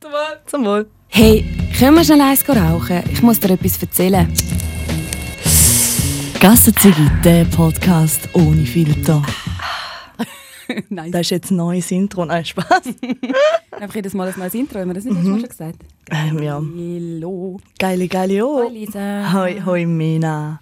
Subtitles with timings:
[0.00, 0.40] Zum Wohl.
[0.46, 0.90] Zum Wohl.
[1.08, 1.44] Hey,
[1.78, 3.02] können wir schnell eins rauchen?
[3.12, 4.32] Ich muss dir etwas erzählen.
[6.40, 9.22] Gassenzigi, der Podcast ohne Filter.
[10.88, 12.24] Nein, Das ist jetzt ein neues Intro.
[12.24, 12.80] Nein, Spaß.
[13.72, 14.78] einfach jedes Mal ein neues Intro.
[14.78, 15.82] Haben wir das nicht Mal schon gesagt?
[16.10, 16.54] Ähm, ja.
[16.54, 17.60] Hallo.
[17.78, 18.70] Geile, geile Hallo, oh.
[18.70, 19.30] Lisa.
[19.34, 20.60] Hoi, hoi, Mina.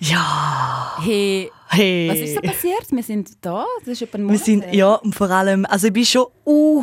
[0.00, 0.98] Ja.
[1.02, 2.08] Hey, Hey.
[2.08, 2.86] was ist so passiert?
[2.90, 3.64] Wir sind da.
[3.80, 4.74] Das ist etwa ein Wir Monat sind, her.
[4.74, 6.82] ja, und vor allem, also ich bin schon uh,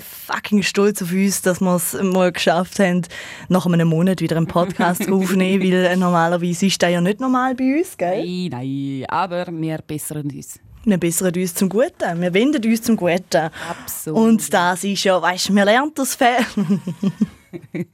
[0.00, 3.02] fucking stolz auf uns, dass wir es mal geschafft haben,
[3.48, 7.54] nach einem Monat wieder einen Podcast aufzunehmen, weil äh, normalerweise ist das ja nicht normal
[7.54, 8.24] bei uns, gell?
[8.24, 10.58] Nein, nein, aber wir bessern uns.
[10.84, 13.50] Wir bessern uns zum Guten, wir wenden uns zum Guten.
[13.68, 14.18] Absolut.
[14.18, 16.16] Und das ist ja, weißt du, wir lernen das
[17.50, 17.86] Fan.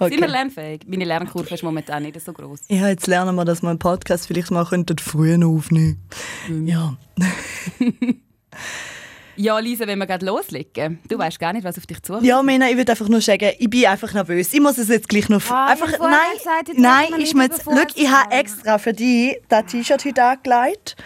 [0.10, 0.82] Sind wir lernfähig?
[0.86, 2.60] Meine Lernkurve ist momentan nicht so groß.
[2.68, 5.98] Ja, jetzt lernen wir, dass wir einen Podcast vielleicht mal könnten früher aufnehmen
[6.64, 6.96] Ja.
[9.36, 10.98] Ja, Lisa, wenn wir gerade loslegen.
[11.08, 12.26] Du weißt gar nicht, was auf dich zukommt.
[12.26, 14.52] Ja, Mena, ich würde einfach nur sagen, ich bin einfach nervös.
[14.52, 15.40] Ich muss es jetzt gleich noch...
[15.50, 17.62] Ah, einfach, ich nein, gesagt, nein, mir jetzt...
[17.64, 20.96] Schau, ich habe extra für dich das T-Shirt heute angelegt,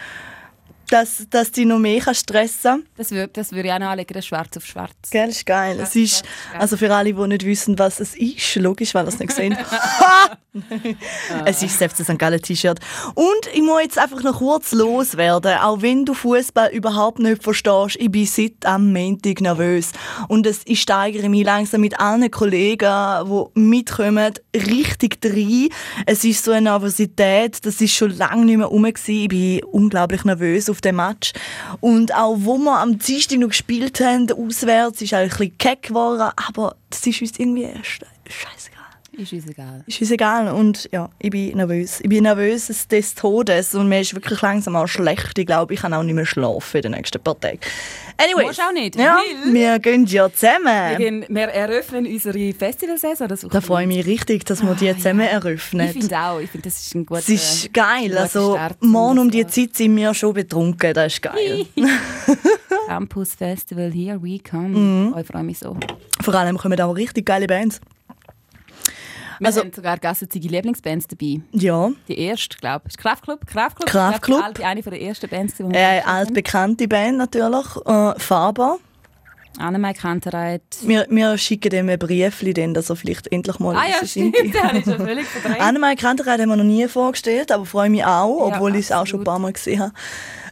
[0.89, 4.13] dass, dass dich noch mehr kannst stressen Das würde das würd ich auch noch anlegen,
[4.13, 4.93] das schwarz auf schwarz.
[5.11, 5.79] Gell, ist geil.
[5.81, 6.23] Es ist,
[6.57, 9.57] also für alle, die nicht wissen, was es ist, logisch, weil ihr es nicht gesehen
[11.45, 12.17] Es ist das FC St.
[12.17, 12.79] Gallen T-Shirt.
[13.13, 17.97] Und ich muss jetzt einfach noch kurz loswerden, auch wenn du Fußball überhaupt nicht verstehst,
[17.99, 19.91] ich bin seit am Montag nervös.
[20.29, 25.69] Und es, ich steigere mich langsam mit allen Kollegen, die mitkommen, richtig rein.
[26.05, 28.85] Es ist so eine Nervosität, das ist schon lange nicht mehr rum.
[28.85, 31.33] Ich bin unglaublich nervös auf dem Match.
[31.81, 35.83] Und auch wo wir am Dienstag noch gespielt haben, auswärts, ist eigentlich ein bisschen keck
[35.83, 38.74] geworden, aber das ist uns irgendwie scheißegal.
[39.17, 39.83] Ist uns egal.
[39.87, 41.99] Ist uns egal und ja, ich bin nervös.
[42.01, 45.37] Ich bin nervös des- des Todes und mir ist wirklich langsam auch schlecht.
[45.37, 47.59] Ich glaube, ich kann auch nicht mehr schlafen in den nächsten paar Tagen.
[48.17, 48.45] Anyway.
[48.47, 49.17] Musst auch nicht, Ja,
[49.51, 50.97] wir gehen ja Wir, zusammen.
[50.97, 53.27] gehen, wir eröffnen unsere Festivalsaison.
[53.27, 55.89] Das Da freue ich mich richtig, dass wir die zusammen Ich eröffnen.
[55.89, 56.39] finde auch.
[56.39, 58.17] Ich finde, das ist ein guter Es ist geil.
[58.17, 60.93] Also, Start morgen um die Zeit sind wir schon betrunken.
[60.93, 61.65] Das ist geil.
[62.87, 64.69] Campus Festival, here we come.
[64.69, 65.13] Mhm.
[65.15, 65.75] Oh, ich freue mich so.
[66.21, 67.79] Vor allem kommen auch richtig geile Bands.
[69.39, 71.41] Wir Also- haben sogar gassenzige Lieblingsbands dabei.
[71.51, 72.97] Ja, Die erste, glaube ich.
[72.97, 73.45] Kraftklub?
[73.45, 73.87] Kraftklub.
[74.15, 77.65] Ich glaub, eine der ersten Bands, die wir äh, altbekannte Band natürlich.
[77.85, 78.77] Äh, Faber.
[79.57, 80.63] Annemai Kantereit.
[80.81, 84.35] Wir, wir schicken dem ein Briefchen, dann, dass er vielleicht endlich mal Ah ja, stimmt.
[84.39, 85.61] Den habe ich schon völlig verdrängt.
[85.61, 88.91] Annemarie Kantereit haben wir noch nie vorgestellt, aber freue mich auch, Ja, obwohl ich es
[88.91, 89.93] auch schon ein paar Mal gesehen habe.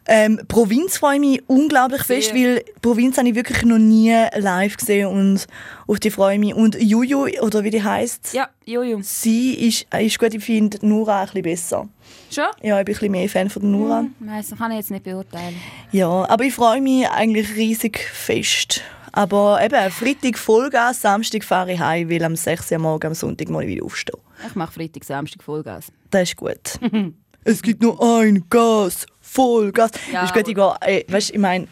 [0.05, 2.17] Ähm, Provinz freue ich mich unglaublich Sehr.
[2.17, 5.47] fest, weil Provinz habe ich wirklich noch nie live gesehen und
[5.87, 6.53] auf die freue ich mich.
[6.53, 8.99] Und Juju, oder wie die heißt, Ja, Jojo.
[9.01, 11.89] sie ist, ist gut, ich finde Nura ein bisschen besser.
[12.29, 12.43] Schon?
[12.61, 14.05] Ja, ich bin ein bisschen mehr Fan von Nura.
[14.19, 15.55] Nein, das kann ich jetzt nicht beurteilen.
[15.91, 18.81] Ja, aber ich freue mich eigentlich riesig fest.
[19.15, 23.47] Aber eben, Freitag Vollgas, Samstag fahre ich heim, weil am 6 Uhr morgen am Sonntag
[23.49, 24.19] mal wieder aufstehen.
[24.47, 25.91] Ich mache Freitag, Samstag Vollgas.
[26.09, 26.79] Das ist gut.
[27.43, 29.91] es gibt nur ein Gas, Vollgas.
[30.11, 31.67] Ja, ich, gehe, äh, weißt, ich meine,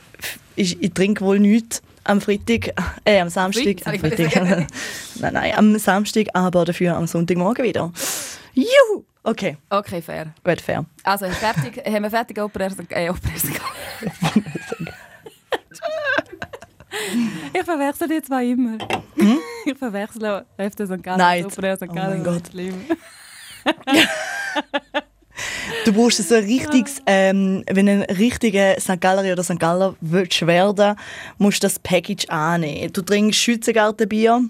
[0.55, 2.73] ich, ich trinke wohl nichts am Freitag,
[3.05, 3.77] äh, am Samstag.
[3.85, 4.35] Am Freitag.
[5.15, 7.91] nein, nein, am Samstag, aber dafür am Sonntagmorgen wieder.
[8.53, 9.05] Juhu!
[9.23, 10.33] Okay, Okay, fair.
[10.43, 10.83] gut, fair.
[11.03, 13.13] Also, fertig, haben wir fertig Opera äh,
[17.53, 18.77] Ich verwechsel die zwei immer.
[19.65, 21.03] Ich verwechsel öfter St.
[21.03, 21.83] Gallen und Opera St.
[21.83, 22.23] Oh Gallen.
[22.23, 22.41] mein Das
[24.93, 25.00] Gott.
[25.91, 29.01] Du brauchst so ein richtiges, ähm, wenn ein richtiger St.
[29.01, 29.59] Gallery oder St.
[29.59, 30.95] Galler willst werden,
[31.37, 32.93] musst du das Package annehmen.
[32.93, 34.41] Du trinkst Schützengartenbier,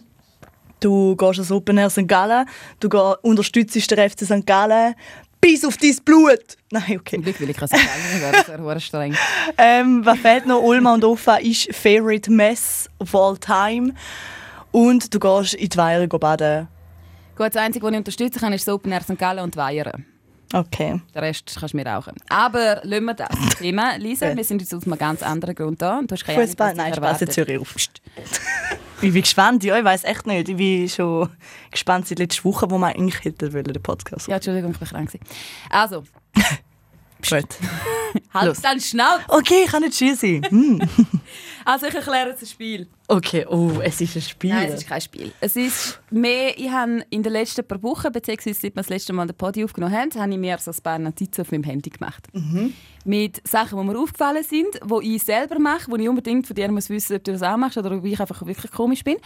[0.81, 2.07] du gehst ans Open Air St.
[2.07, 2.45] Gallen,
[2.79, 4.45] du geh, unterstützt den FC St.
[4.45, 4.93] Gallen
[5.41, 6.43] bis auf dein Blut.
[6.71, 7.17] Nein, Zum okay.
[7.17, 7.69] Glück will ich werden,
[8.31, 9.15] das wäre streng.
[9.57, 10.61] Ähm, was fehlt noch?
[10.61, 13.95] Ulma und Offa ist Favorite Mess of all time.
[14.71, 16.67] Und du gehst in die Weihre baden.
[17.35, 19.17] Gut, das Einzige, was ich unterstützen kann, ist das Open Air St.
[19.17, 20.05] Gallen und Weihern.
[20.53, 21.01] Okay.
[21.13, 22.13] Den Rest kannst du mir rauchen.
[22.29, 23.29] Aber lassen wir das
[23.59, 23.95] Thema.
[23.97, 25.99] Lisa, wir sind jetzt aus einem ganz anderen Grund da.
[25.99, 26.69] Und du hast keine Ahnung, Fußball?
[26.69, 27.75] was Nein, Spaß, jetzt höre ich auf.
[29.01, 30.49] Ich bin gespannt, ja, ich weiß echt nicht.
[30.49, 31.29] Ich bin schon
[31.71, 34.27] gespannt seit letzter Woche, wo wir eigentlich hätten wollen, den Podcast.
[34.27, 35.11] Ja, Entschuldigung, ich war krank.
[35.69, 36.03] Also,
[37.27, 37.47] Gut.
[38.33, 39.23] halt dann Schnauze.
[39.27, 40.43] Okay, ich kann nicht schießen.
[40.49, 40.81] Hm.
[41.63, 42.87] Also, ich erkläre jetzt ein Spiel.
[43.07, 44.49] Okay, oh, es ist ein Spiel.
[44.49, 45.31] Nein, es ist kein Spiel.
[45.39, 49.13] Es ist mehr, ich habe in den letzten paar Wochen, beziehungsweise seit wir das letzte
[49.13, 51.91] Mal den Podi aufgenommen haben, habe ich mir so ein paar Notizen auf meinem Handy
[51.91, 52.27] gemacht.
[53.05, 56.71] Mit Sachen, die mir aufgefallen sind, die ich selber mache, wo ich unbedingt von dir
[56.71, 59.17] muss wissen, ob du das auch machst oder ob ich einfach wirklich komisch bin.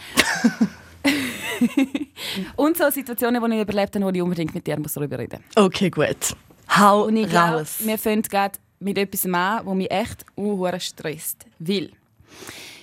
[2.56, 5.40] Und so Situationen, die ich überlebt habe, wo ich unbedingt mit dir muss darüber reden
[5.42, 5.64] muss.
[5.64, 6.36] Okay, gut.
[6.68, 7.76] Hau Und ich glaube, raus.
[7.80, 11.46] wir fangen gerade mit etwas an, das mich echt unhuere stresst.
[11.58, 11.90] Weil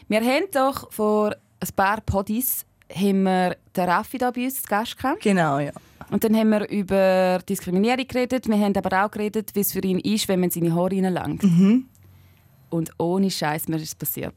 [0.07, 4.67] wir haben doch vor ein paar Podis haben wir den Raffi da bei uns zu
[4.67, 5.21] Gast gehabt.
[5.21, 5.71] Genau, ja.
[6.11, 8.47] Und dann haben wir über Diskriminierung geredet.
[8.47, 11.43] Wir haben aber auch geredet, wie es für ihn ist, wenn man seine Haare reinlangt.
[11.43, 11.85] Mhm.
[12.69, 14.35] Und ohne Scheiß, mir ist es passiert.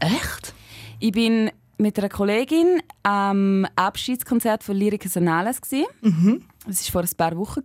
[0.00, 0.54] Echt?
[0.98, 5.60] Ich bin mit einer Kollegin am Abschiedskonzert von Lyrica Sonales.
[6.02, 6.42] Mhm.
[6.66, 7.62] Das war vor ein paar Wochen.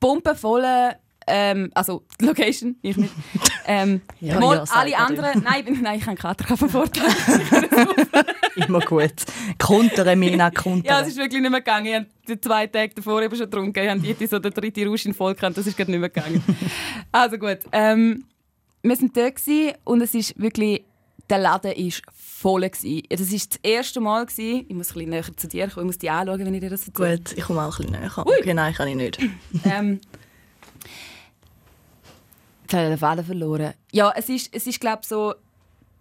[0.00, 0.96] Pumpenvolle,
[1.28, 3.12] ähm, also die Location, ich nicht.
[3.68, 7.02] Ähm, Ja, mal ja, alle anderen, nein, nein, ich habe keinen Kater vom Vorteil.
[8.54, 9.12] Immer gut.
[9.58, 11.02] Kontere, Mina, Ja, kontere.
[11.02, 11.86] es ist wirklich nicht mehr gegangen.
[11.86, 13.82] Ich habe die zwei Tage davor eben schon getrunken.
[13.82, 15.56] Ich habe die so den dritten Rausch in voll gehabt.
[15.58, 16.44] Das ist gerade nicht mehr gegangen.
[17.10, 17.58] also gut.
[17.72, 18.24] Ähm,
[18.82, 20.84] wir waren gewesen und es ist wirklich...
[21.28, 21.92] Der Laden war
[22.38, 22.68] voll.
[22.68, 23.02] Gewesen.
[23.08, 24.26] Das war das erste Mal.
[24.26, 24.66] Gewesen.
[24.68, 25.86] Ich muss ein bisschen näher zu dir kommen.
[25.86, 27.18] Ich muss dich anschauen, wenn ich dir das erzähle.
[27.18, 28.12] Gut, ich komme auch ein bisschen näher.
[28.18, 29.18] Okay, nein, kann ich nicht.
[29.64, 30.00] ähm,
[32.62, 33.72] jetzt habe ich den Faden verloren.
[33.92, 35.34] Ja, es ist, es ist glaube so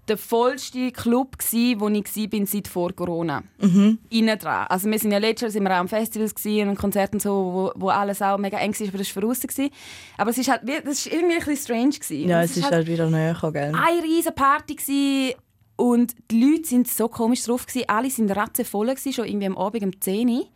[0.08, 3.42] der vollste Club gsi, wo ich gsi bin seit vor Corona.
[3.60, 3.98] Mhm.
[4.10, 4.68] Innen dran.
[4.70, 7.32] Also wir sind ja letztes Jahr sind wir auch am Festivals gsi und Konzerten so,
[7.32, 9.72] wo, wo alles auch mega eng war, aber das war gsi.
[10.18, 12.28] Aber es ist halt, wie- das ist irgendwie ein bisschen strange gsi.
[12.28, 13.74] Ja, es ist halt wieder näher, gell?
[13.74, 15.36] eine riesige Party gsi
[15.76, 17.86] und die Leute sind so komisch drauf gsi.
[17.88, 20.48] Alle sind ratzevoll gsi, schon irgendwie am Abend um 10 Uhr.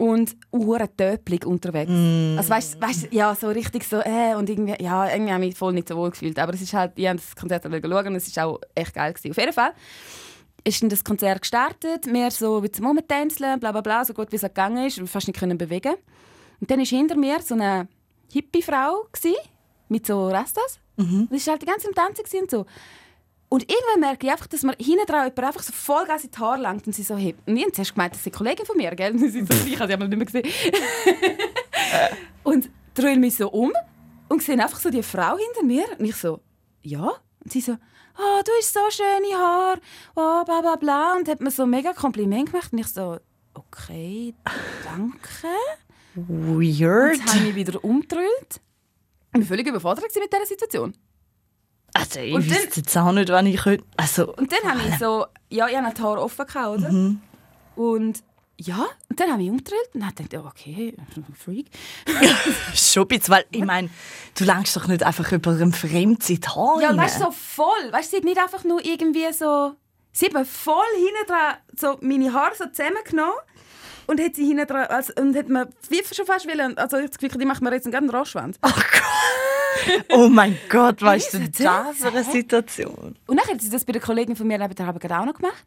[0.00, 1.90] Und hure töplig unterwegs.
[2.38, 5.58] Also weißt, weißt, ja, so richtig so, äh, und irgendwie, ja, irgendwie habe ich mich
[5.58, 6.38] voll nicht so wohl gefühlt.
[6.38, 9.12] Aber es ist halt, ich habe das Konzert schauen und es ist auch echt geil
[9.12, 9.32] gewesen.
[9.32, 9.72] Auf jeden Fall
[10.62, 14.30] ist dann das Konzert gestartet, wir so wie zum Rumtänzeln, bla bla bla, so gut
[14.30, 15.94] wie es gegangen ist, fast nicht können bewegen.
[16.60, 17.88] Und dann ist hinter mir so eine
[18.32, 19.34] Hippie-Frau gsi,
[19.88, 20.78] mit so Rastas.
[21.30, 22.66] Und sie war halt die ganze Zeit am Tanzen und so.
[23.50, 26.38] Und irgendwann merke ich einfach, dass mir hinten dran jemand einfach so Vollgas in die
[26.38, 27.46] Haare langt und sie so hebt.
[27.48, 29.12] Und ich habe zuerst gemeint, das ist eine Kollegin von mir, gell?
[29.12, 30.46] Und sie so, ich habe sie nicht mehr gesehen.
[32.42, 33.72] und drehe mich so um
[34.28, 35.84] und sehe einfach so die Frau hinter mir.
[35.98, 36.40] Und ich so,
[36.82, 37.12] ja?
[37.42, 39.80] Und sie so, oh, du hast so schöne Haare,
[40.14, 41.16] oh, bla bla bla.
[41.16, 42.72] Und hat mir so ein mega Kompliment gemacht.
[42.72, 43.18] Und ich so,
[43.54, 44.34] okay,
[44.84, 45.48] danke.
[46.14, 47.18] Weird.
[47.18, 48.60] Und habe ich mich wieder umgedreht.
[49.32, 50.94] Ich war völlig überfordert mit dieser Situation.
[51.98, 53.84] Also, ich Und dann- wüsste jetzt auch nicht, wann ich könnte.
[53.96, 56.88] Also, Und dann habe ich so, ja, ich hatte die Haare offen, gehabt, oder?
[57.76, 58.22] Und
[58.60, 60.94] ja, und dann habe ich umgedreht und habe gedacht, okay,
[61.44, 61.66] Freak.
[62.74, 63.88] schon ein bisschen, weil ich meine,
[64.36, 67.30] du langst doch nicht einfach über einen Fremden in die Haare Ja, weißt du, so
[67.30, 67.92] voll.
[67.92, 69.74] Weißt du, sie hat nicht einfach nur irgendwie so.
[70.12, 73.34] Sie hat mir voll hinten dran so meine Haare so zusammengenommen
[74.08, 74.86] und hat sie hinten dran.
[74.86, 76.76] Also, und hat mir wie schon fast wollen.
[76.78, 78.58] Also, ich habe das Gefühl, die macht mir jetzt einen Roschwand.
[78.66, 78.70] Oh
[80.28, 83.16] mein Gott, weißt du, Riesen das für eine Situation?
[83.26, 84.58] Und dann hat sie das bei der Kollegin von mir
[84.98, 85.64] gerade auch noch gemacht.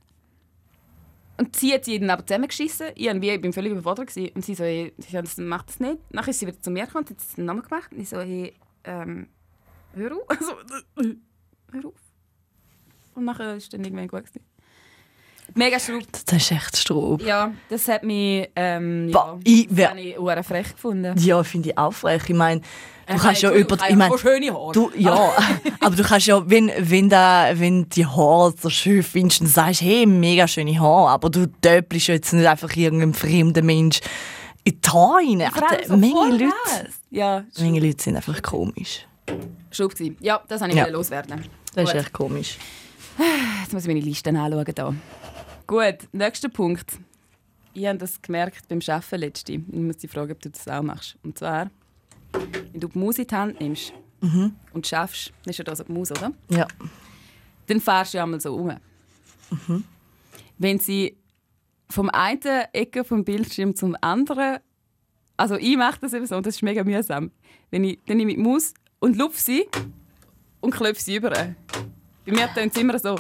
[1.38, 2.88] Und sie hat sie dann aber zusammengeschissen.
[2.96, 4.08] Ich, wie- ich bin völlig überfordert.
[4.08, 4.32] Gewesen.
[4.36, 5.98] Und sie so, hey, das- macht das nicht.
[6.12, 7.92] Dann ist sie wieder zu mir gekommen und hat es nochmal gemacht.
[7.92, 8.54] Und ich so, hey,
[8.84, 9.28] ähm,
[9.94, 10.24] hör auf.
[10.30, 10.54] Also,
[11.72, 11.94] hör auf.
[13.16, 14.26] Und nachher ist dann irgendwann gut.
[14.26, 14.46] Gewesen.
[15.56, 16.04] Mega schraub.
[16.26, 17.18] Das ist echt Stroh.
[17.26, 21.16] Ja, das hat mich, ähm, ja, ich das ich hure frech gefunden.
[21.20, 22.24] Ja, finde ich auch frech.
[22.28, 23.76] Ich meine, du Äh, kannst ja über...
[23.76, 24.72] ich Ich meine, habe schöne Haare.
[24.74, 25.32] Du, ja,
[25.82, 29.82] aber du kannst ja, wenn, wenn, da, wenn die Haare so schön findest, dann sagst
[29.82, 34.00] du, hey, mega schöne Haare, aber du töpelst jetzt nicht einfach irgendeinem fremden Mensch
[34.64, 35.50] in die Haare rein.
[35.54, 36.90] Ach, so Menge Leute.
[37.10, 39.06] Ja, Menge Leute sind einfach komisch.
[39.70, 40.18] gewesen.
[40.22, 40.84] Ja, das habe ich Ja.
[40.84, 41.44] wollte loswerden.
[41.74, 42.02] Das ist Gut.
[42.02, 42.58] echt komisch.
[43.64, 44.66] Jetzt muss ich meine Liste anschauen.
[44.76, 44.94] Da.
[45.68, 47.00] Gut, nächster Punkt.
[47.74, 49.54] Ich habe das gemerkt beim Arbeiten letzte.
[49.54, 51.18] Ich muss dich fragen, ob du das auch machst.
[51.24, 51.70] Und zwar,
[52.34, 53.94] wenn du die Maus in die Hand nimmst
[54.74, 56.32] und schaffst, das ist ja da so die Maus, oder?
[56.50, 56.68] Ja.
[57.68, 58.76] Dann fährst du ja einmal so um.
[60.58, 61.18] Wenn sie
[61.90, 64.60] vom einen Ecke vom Bildschirm zum anderen,
[65.38, 67.32] also ich mache das eben so und das ist mega mühsam.
[67.70, 69.68] Wenn ich, dann nehme ich die Maus und lupfe sie
[70.60, 71.30] und klopfe sie über.
[71.30, 71.56] Bei
[72.32, 73.16] mir tönt es immer so.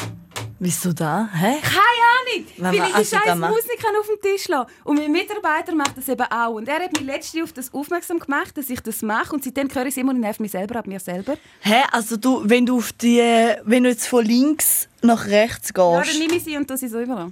[0.63, 1.27] Wieso da?
[1.33, 1.55] Hä?
[1.59, 4.67] Keine Ahnung, weil ich die scheiß Musik auf dem Tisch lasse.
[4.83, 6.53] Und mein Mitarbeiter macht das eben auch.
[6.53, 9.33] Und er hat mich letztens auf das aufmerksam gemacht, dass ich das mache.
[9.33, 11.35] Und seitdem höre ich es immer und nervt mich selber ab mir selber.
[11.61, 11.81] Hä?
[11.91, 13.17] Also du, wenn du auf die,
[13.63, 16.19] wenn du jetzt von links nach rechts Ja, dann gehst.
[16.19, 17.31] nehme ich sie und tue sie so überall.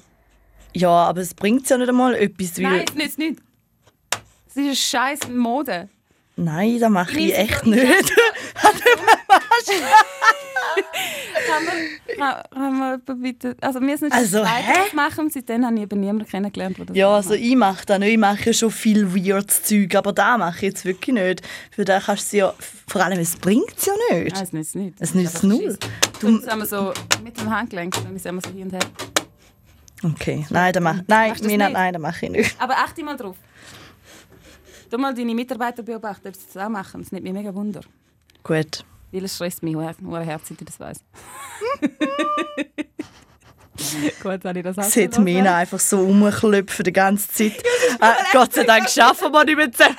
[0.74, 2.57] Ja, aber es bringt ja nicht einmal etwas.
[2.57, 3.39] Nein, es nützt nicht.
[4.48, 5.88] Es ist eine scheiß Mode.
[6.39, 7.84] Nein, das mache ich echt nicht.
[11.48, 13.55] Kann man, kann, man bitte...
[13.62, 15.25] Also wir sind Also, das machen.
[15.25, 17.15] Und seitdem habe ich eben niemanden kennengelernt, der das Ja, macht.
[17.17, 18.12] also ich mache das nicht.
[18.12, 21.41] Ich mache ja schon viel weirdes Zeug, aber da mache ich jetzt wirklich nicht.
[21.72, 22.53] Für das kannst du ja,
[22.88, 24.34] vor allem es bringt es ja nicht.
[24.36, 24.96] Nein, es nützt nicht.
[25.00, 25.77] Es nützt null.
[26.19, 26.93] Du haben wir so
[27.24, 28.79] mit dem Handgelenk, dann ist immer so hin und her.
[30.03, 31.74] Okay, nein, das mache nein, Mina, nicht?
[31.74, 32.55] nein, das mache ich nicht.
[32.62, 33.36] Aber achte mal drauf.
[34.89, 37.01] Du mal deine Mitarbeiter beobachten, ob sie das auch machen.
[37.01, 37.81] Das nimmt mich mega Wunder.
[38.43, 38.84] Gut.
[39.12, 41.03] Weil es stresst mich, hure herzlich, ich das weiss.
[44.22, 47.63] Gut, habe ich das auch Sieht so Mena einfach so rumklopfen die ganze Zeit.
[48.01, 49.96] äh, Gott sei Dank schaffen wir nicht mehr zusammen.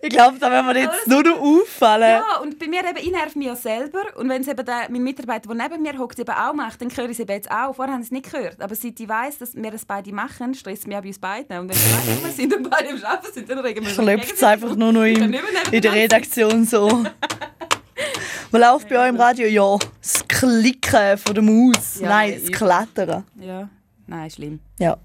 [0.00, 2.08] Ich glaube, da werden wir jetzt nur noch auffallen.
[2.08, 4.02] Ja, und bei mir eben, ich nerv mich ja selber.
[4.16, 6.90] Und wenn es eben der, mein Mitarbeiter, der neben mir hockt, eben auch macht, dann
[6.90, 7.74] höre ich es eben jetzt auch.
[7.74, 8.60] Vorher haben sie es nicht gehört.
[8.60, 11.58] Aber seit ich weiss, dass wir das beide machen, stresst mich auch bei uns beiden.
[11.58, 14.42] Und wenn wir wir sind und beide am Arbeiten sind, dann regen wir uns es
[14.42, 15.34] einfach nur noch im,
[15.70, 17.04] in der Redaktion so.
[18.50, 19.46] Was läuft bei euch im Radio?
[19.46, 22.00] Ja, das Klicken von der Maus.
[22.00, 23.24] Ja, Nein, das Klettern.
[23.40, 23.68] Ja,
[24.06, 24.60] nein, schlimm.
[24.78, 24.98] Ja.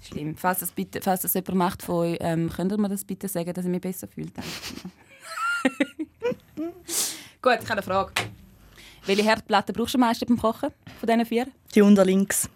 [0.00, 0.36] Schlimm.
[0.36, 3.28] Falls das, bitte, falls das jemand macht von euch, ähm, könnt ihr mir das bitte
[3.28, 4.28] sagen, dass ich mich besser fühle?
[7.42, 8.12] Gut, ich habe eine Frage.
[9.06, 11.46] Welche Herdplatte brauchst du am meisten beim Kochen von diesen vier?
[11.74, 12.48] Die unter links.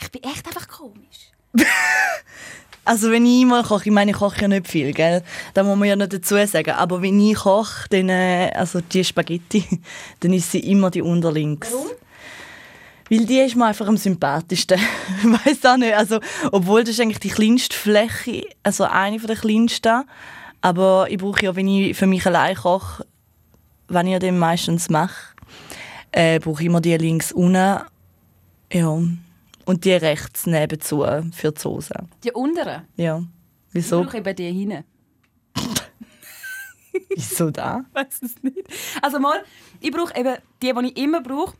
[0.00, 1.30] Ich bin echt einfach komisch.
[2.86, 5.22] Also wenn ich mal koche, ich meine, ich koche ja nicht viel, gell?
[5.54, 6.72] Da muss man ja nicht dazu sagen.
[6.72, 9.64] Aber wenn ich koche, dann, äh, also die Spaghetti,
[10.20, 11.72] dann ist sie immer die unterlinks.
[11.72, 11.86] Warum?
[13.10, 14.78] Weil die ist mir einfach am sympathischsten.
[15.22, 15.94] ich weiß auch nicht.
[15.94, 16.20] Also,
[16.52, 20.04] obwohl das ist eigentlich die kleinste Fläche, also eine von der kleinsten.
[20.60, 23.06] Aber ich brauche ja, wenn ich für mich allein koche,
[23.88, 25.34] wenn ich das meistens mache,
[26.12, 27.80] äh, brauche ich immer die links unten.
[28.72, 28.98] Ja.
[29.66, 31.94] Und die rechts nebenzu für die Soße.
[32.22, 32.82] Die unteren?
[32.96, 33.18] Ja.
[33.68, 34.02] Ich Wieso?
[34.02, 34.84] brauche eben die hinten.
[37.14, 37.84] Wieso da?
[37.88, 38.66] Ich weiß es nicht.
[39.02, 39.42] Also mal,
[39.80, 41.54] ich brauche eben die, die ich immer brauche.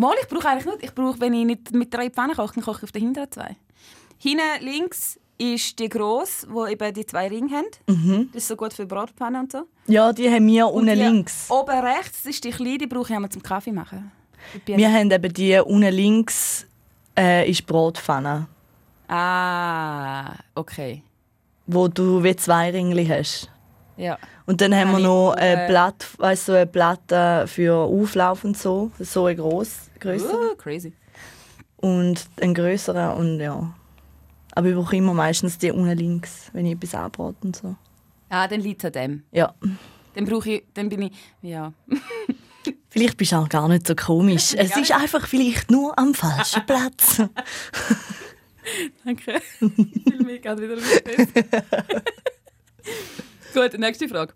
[0.00, 0.82] Mal, ich brauche eigentlich nicht.
[0.84, 3.30] Ich brauche, wenn ich nicht mit drei Pfannen koche, dann koche ich auf den hinteren
[3.30, 3.56] zwei.
[4.18, 8.28] Hinten links ist die grosse, wo eben die zwei Ringe haben.
[8.32, 9.62] Das ist so gut für Bratpfannen und so.
[9.86, 11.50] Ja, die haben wir unten links.
[11.50, 14.10] Oben rechts ist die kleine, die brauche ich einmal zum Kaffee machen.
[14.66, 16.66] Wir haben eben die unten links
[17.18, 18.46] äh, ist Bratpfanne,
[19.08, 21.02] Ah, okay.
[21.66, 23.50] wo du wie zwei Ringli hast.
[23.96, 24.18] Ja.
[24.46, 28.44] Und dann haben wir noch äh, ein Blatt, weißt, so ein Blatt äh, für Auflauf
[28.44, 29.36] und so, so ein
[30.00, 30.92] grösser Uh, crazy.
[31.76, 33.74] und ein größerer und ja.
[34.52, 37.76] Aber ich brauche immer meistens die unten links, wenn ich etwas anbrate und so.
[38.28, 39.22] Ah, dann liegt an dem.
[39.30, 39.54] Ja.
[40.14, 41.72] Dann brauche ich, dann bin ich, ja.
[42.90, 44.54] Vielleicht bist du auch gar nicht so komisch.
[44.58, 47.22] Es ist einfach vielleicht nur am falschen Platz.
[49.04, 49.40] Danke.
[49.60, 52.02] Ich fühle mich gerade wieder ein bisschen besser.
[53.54, 54.34] Gut, nächste Frage.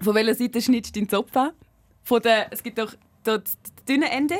[0.00, 1.50] Von welcher Seite schneidest du deinen Zopf an?
[2.02, 3.42] Von der, es gibt doch das
[3.88, 4.36] dünne Ende.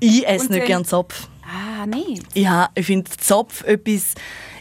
[0.00, 1.28] Ich esse Und nicht gern Zopf.
[1.42, 2.20] Ah, nein.
[2.34, 4.14] Ja, ich finde Zopf etwas,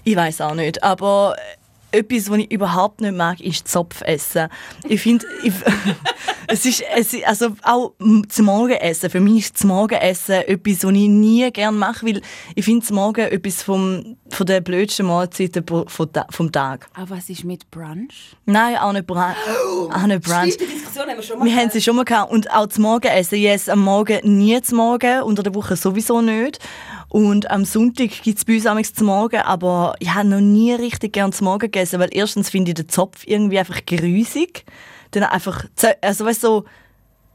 [0.03, 1.35] ich weiß auch nicht, aber
[1.97, 4.47] etwas, was ich überhaupt nicht mag, ist Zopf essen.
[4.87, 5.25] Ich finde,
[6.47, 7.93] es ist, es ist also auch
[8.29, 9.09] zum Morgenessen.
[9.09, 12.21] Für mich ist das Morgenessen etwas, was ich nie gerne mache, weil
[12.55, 16.87] ich finde das Morgen etwas vom, von der blödsten Mahlzeiten vom Ta- vom Tag.
[16.95, 18.35] Aber was ist mit Brunch?
[18.45, 19.35] Nein, auch nicht Brunch.
[19.91, 20.57] Auch nicht Brunch.
[20.57, 22.31] die Diskussion haben wir schon Wir haben sie schon mal gehabt.
[22.31, 23.35] Und auch zum Morgenessen.
[23.37, 26.59] Ich esse am Morgen nie zum Morgen, unter der Woche sowieso nicht.
[27.09, 30.73] Und am Sonntag gibt es bei uns amigs zum Morgen, aber ich habe noch nie
[30.73, 34.65] richtig gern zum Morgen gegessen, weil erstens finde ich den Zopf irgendwie einfach grusig.
[35.11, 35.65] Dann einfach,
[36.01, 36.65] also weißt du, so,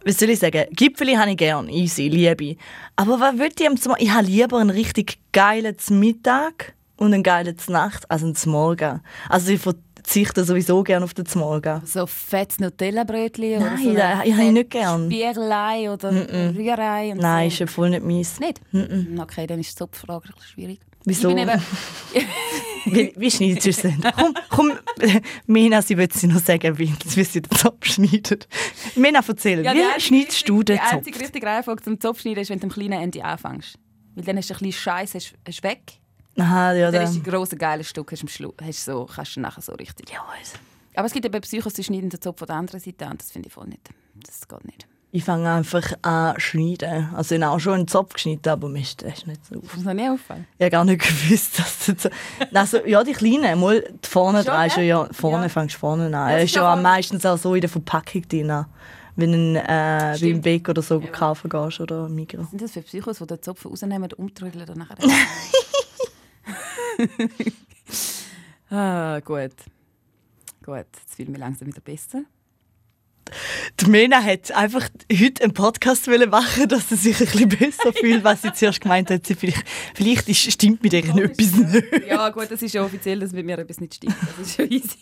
[0.04, 2.56] was soll ich sagen, Gipfeli habe ich gern, easy, liebe.
[2.96, 7.22] Aber was will ich am zum Ich habe lieber einen richtig geilen Mittag und einen
[7.22, 9.00] geilen Nacht als einen Morgen.
[9.28, 9.60] Also ich
[10.02, 11.80] verzichte sowieso gerne auf den Morgen.
[11.86, 15.08] So fettes Nutella-Brötchen oder Nein, so das habe ich nicht gern.
[15.08, 17.54] Bierlei oder Rührei und Nein, so.
[17.54, 18.40] ist ja voll nicht meins.
[18.40, 18.60] Nicht?
[18.72, 20.80] Mm, Okay, dann ist die Zopffrage ein bisschen schwierig.
[21.04, 21.30] Wieso?
[21.30, 21.62] Ich bin eben,
[22.84, 24.00] Wie, wie schneidest du es denn?
[24.16, 24.72] Komm, komm,
[25.46, 28.48] Mena, sie will sie noch sagen, wie, wie sie den Zopf schneidet.
[28.96, 30.92] Mena, erzähl, Ja, die wie schneidest du den Die Zopf?
[30.94, 33.76] einzige richtige Reihenfolge zum Zopfschneiden ist, wenn du am kleinen Ende anfängst.
[34.14, 35.80] Weil dann hast du ein bisschen Scheiß hast, hast weg.
[36.38, 37.08] Aha, ja, Dann da.
[37.08, 38.54] ist die grosse geile Stück hast Schluss.
[38.62, 40.10] Hast so, kannst du nachher so richtig.
[40.10, 40.56] Ja, also.
[40.94, 43.16] Aber es gibt eben Psychos, die schneiden den Zopf von der anderen Seite an.
[43.18, 43.88] Das finde ich voll nicht.
[44.26, 44.86] Das geht nicht.
[45.14, 47.10] Ich fange einfach an zu schneiden.
[47.14, 49.62] Also ich habe auch schon einen Zopf geschnitten, aber mir ist das nicht so auf.
[49.64, 50.46] Das ist mir nicht auffallen.
[50.56, 52.08] Ich habe gar nicht gewusst, dass das so...
[52.54, 54.70] Also, ja, die kleinen, mal die vorne gell?
[54.70, 55.48] schon, ja, vorne Ja.
[55.50, 56.14] fängst du vorne an.
[56.30, 58.64] Er das ist ja meistens auch so in der Verpackung drin.
[59.14, 60.40] Wenn du äh, beim.
[60.40, 61.06] Bäck oder so Ja.
[61.08, 62.48] kaufen gehst oder Migros.
[62.48, 64.96] Sind das für Psychos, die den Zopf rausnehmen und umtrödeln und nachher...
[68.70, 69.52] ah, gut.
[70.64, 72.24] Gut, jetzt fühle ich mich langsam wieder besser.
[73.80, 78.24] Die Mena hat einfach heute einen Podcast machen, dass sie sich ein bisschen besser fühlt,
[78.24, 79.26] was sie zuerst gemeint hat.
[79.26, 82.06] Sie vielleicht, vielleicht ist, stimmt mit ihr etwas nicht.
[82.06, 84.16] Ja gut, das ist ja offiziell, dass mit mir etwas nicht stimmt.
[84.36, 84.98] Das ist schon easy.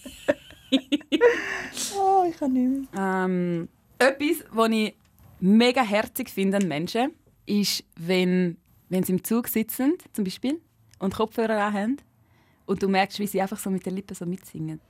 [1.97, 3.25] Oh, ich kann nicht mehr.
[3.25, 3.69] Ähm,
[3.99, 4.95] etwas, was ich
[5.41, 7.11] mega herzig finde an Menschen,
[7.45, 8.57] ist, wenn,
[8.89, 10.61] wenn sie im Zug sitzen, zum Beispiel,
[11.01, 11.97] und Kopfhörer haben
[12.67, 14.81] und du merkst, wie sie einfach so mit den Lippen so mitsingen.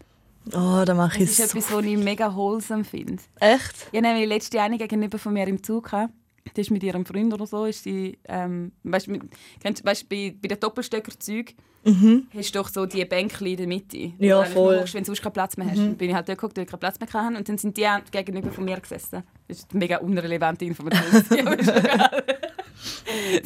[0.48, 1.58] Oh, da mache Das ich ist so.
[1.58, 3.22] etwas, was ich mega wholesome finde.
[3.40, 3.88] Echt?
[3.92, 5.84] Ich nämlich letzte eine gegenüber von mir im Zug.
[5.90, 6.12] gehabt.
[6.56, 9.22] die ist mit ihrem Freund oder so, ist sie, ähm, weißt, mit,
[9.62, 12.26] kennst, weißt, bei, bei den Doppelstöcker-Zeug Mhm.
[12.34, 14.12] hast du doch so die Bänkchen in der Mitte.
[14.18, 14.80] Ja, voll.
[14.80, 15.78] hockst, wenn du sonst keinen Platz mehr hast.
[15.78, 17.36] Dann bin ich halt dort geguckt, weil ich keinen Platz mehr hatte.
[17.38, 19.22] Und dann sind die gegenüber von mir gesessen.
[19.48, 21.22] Das ist eine mega unrelevante Information.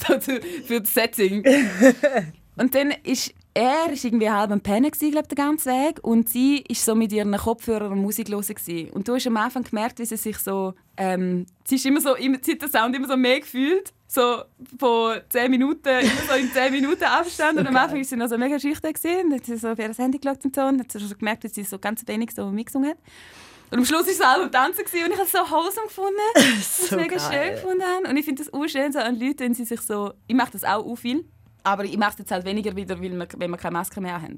[0.09, 1.45] so zu, für das Setting.
[2.57, 6.29] Und dann ist er ist irgendwie halb am Pennen gewesen, glaub, den ganzen Weg und
[6.29, 8.51] sie ist so mit ihren Kopfhörern und Musik los.
[8.51, 12.17] Und du hast am Anfang gemerkt, wie sie sich so, ähm, sie ist immer so,
[12.17, 14.43] immer, sie hat den Sound immer so mehr gefühlt, so
[14.79, 17.59] von 10 Minuten, immer so in 10 Minuten Abstand.
[17.61, 19.79] und am Anfang ist sie noch so mega schüchtern gewesen, dann hat sie so auf
[19.79, 22.33] ihr Handy geschaut und so und hat sie schon gemerkt, dass sie so ganz wenig
[22.35, 22.99] so mitgesungen hat.
[23.71, 25.87] Und am Schluss war sie alle am Tanzen gewesen, und ich habe es so wholesome
[25.87, 27.31] gefunden, was So mega geil.
[27.31, 28.11] schön gefunden.
[28.11, 30.53] Und ich finde das auch schön so an Leuten, wenn sie sich so, ich mache
[30.53, 31.25] das auch, auch viel,
[31.65, 34.21] aber ich mache es jetzt halt weniger wieder, weil wir, wenn wir keine Maske mehr
[34.23, 34.37] haben.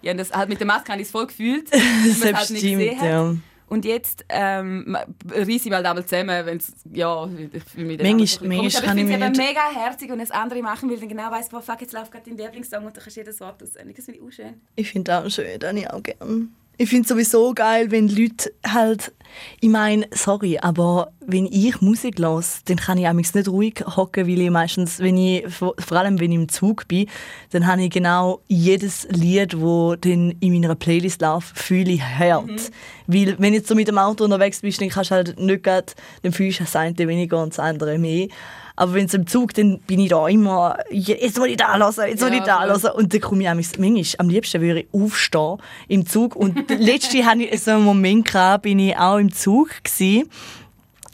[0.00, 2.50] Ja, das, halt mit der Maske habe ich es voll gefühlt, weil man es halt
[2.50, 3.08] nicht stimmt, gesehen hat.
[3.08, 3.36] ja.
[3.68, 4.96] Und jetzt ähm,
[5.30, 8.76] reisse ich mal einmal zusammen, wenn es, ja, ich fühle mich dann Manchmal- manchmal komisch.
[8.76, 11.62] Aber ich finde es mega herzig und das andere machen will, dann genau weiss, boah,
[11.62, 13.96] fuck, jetzt läuft gerade dein Lieblingssong und du kannst jedes Wort auswendig.
[13.96, 14.60] Das finde ich auch schön.
[14.76, 16.54] Ich finde auch schön, das habe ich auch gern.
[16.82, 19.12] Ich finde sowieso geil, wenn Leute halt,
[19.60, 24.26] ich meine, sorry, aber wenn ich Musik höre, dann kann ich amigs nicht ruhig hocken,
[24.26, 27.06] weil ich meistens, wenn ich, vor allem wenn ich im Zug bin,
[27.52, 32.72] dann habe ich genau jedes Lied, das dann in meiner Playlist läuft, fühle ich hart.
[33.06, 35.62] Weil wenn du jetzt so mit dem Auto unterwegs bist, dann kannst du halt nicht
[35.62, 38.26] grad, dann fühlst du das eine weniger und das andere mehr.
[38.76, 42.08] Aber wenn es im Zug, dann bin ich da immer, jetzt will ich da hören,
[42.08, 42.92] jetzt will Ja, ich da hören.
[42.96, 46.34] Und dann komme ich amigs- manchmal, am liebsten würde ich aufstehen im Zug.
[46.36, 50.28] Und letzte hatte ich so einen Moment, gehabt, bin ich auch im Zug gewesen,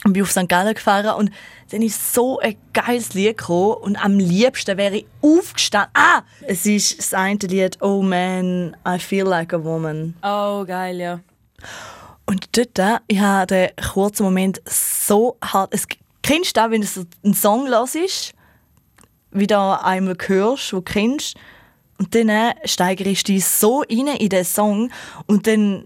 [0.05, 0.47] und bin auf St.
[0.47, 1.29] Gallen gefahren und
[1.71, 5.91] dann ist so ein geiles Lied gekommen und am liebsten wäre ich aufgestanden.
[5.93, 10.15] Ah, es ist das eine Lied «Oh man, I feel like a woman».
[10.23, 11.19] Oh, geil, ja.
[12.25, 15.73] Und dort, ich habe den kurzen Moment so hart...
[15.73, 15.85] Es,
[16.21, 18.33] kennst du das, wenn du einen Song hörst,
[19.31, 21.35] wieder einmal hörst, den du kennst,
[21.97, 24.89] und dann steigerst du dich so rein in den Song
[25.27, 25.85] und dann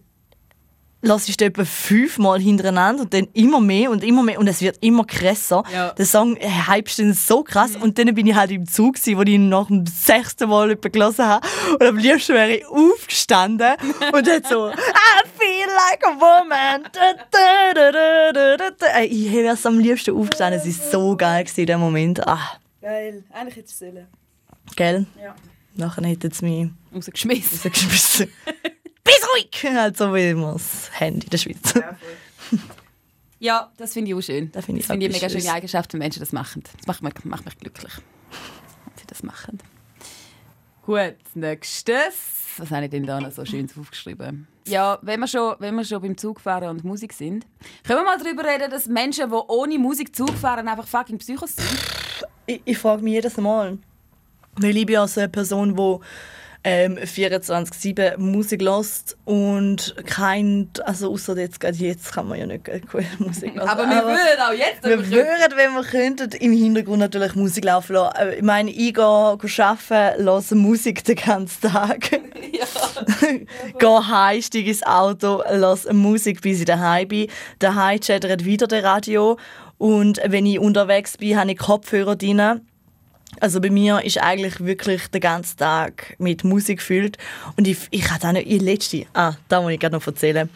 [1.03, 4.77] lass ich etwa fünfmal hintereinander und dann immer mehr und immer mehr und es wird
[4.81, 5.63] immer krasser.
[5.71, 5.91] Ja.
[5.91, 9.17] Der Song äh, hypst dann so krass und dann bin ich halt im Zug, gewesen,
[9.17, 12.65] wo ich ihn nach dem sechsten Mal etwa gelesen habe und am liebsten wäre ich
[12.65, 13.73] aufgestanden
[14.13, 14.73] und dann so I
[15.37, 16.83] feel like a woman.
[19.05, 20.61] Ich wäre am liebsten aufgestanden.
[20.61, 22.25] Es war so geil gewesen, der Moment.
[22.27, 23.23] Ah, Geil.
[23.31, 25.05] Eigentlich hätte ich es gell?
[25.21, 25.35] Ja.
[25.75, 27.59] Nachher hätten sie mich Rausgeschmissen.
[27.63, 28.27] rausgeschmissen.
[29.03, 29.75] Bist ruhig!
[29.75, 31.73] Halt so wie wir es haben in der Schweiz.
[33.43, 34.49] Ja, das finde ich auch schön.
[34.53, 35.53] Das finde ich finde ich eine mega schöne.
[35.53, 36.63] Eigenschaft, wenn Menschen das machen.
[36.77, 37.91] Das macht mich, macht mich glücklich,
[38.85, 39.59] wenn sie das machen.
[40.85, 42.13] Gut, nächstes.
[42.57, 44.47] Was habe ich denn da noch so schön aufgeschrieben?
[44.65, 47.45] Ja, wenn wir, schon, wenn wir schon beim Zugfahren und Musik sind,
[47.85, 51.57] können wir mal darüber reden, dass Menschen, die ohne Musik Zug fahren, einfach fucking Psychos
[51.57, 51.79] sind?
[52.45, 53.77] Ich, ich frage mich jedes Mal.
[54.55, 56.05] Weil ich bin ja so eine Person, die
[56.63, 62.65] ähm, 24-7 Musik lässt und kein, also außer jetzt gerade jetzt kann man ja nicht
[62.89, 63.67] gut Musik hören.
[63.67, 67.93] Aber wir würden auch jetzt wir würden, wenn wir könnten, im Hintergrund natürlich Musik laufen
[67.93, 68.33] lassen.
[68.37, 72.11] Ich meine, ich gehe arbeiten, höre Musik den ganzen Tag.
[73.79, 77.27] gehe heim, steige ins Auto, höre Musik, bis ich daheim bin.
[77.59, 79.37] Daheim chattert wieder das Radio.
[79.77, 82.61] Und wenn ich unterwegs bin, habe ich Kopfhörer drin.
[83.39, 87.17] Also bei mir ist eigentlich wirklich der ganze Tag mit Musik gefüllt.
[87.57, 90.49] Und ich, ich hatte auch nicht, ich letzte, ah, da muss ich gerade noch erzählen.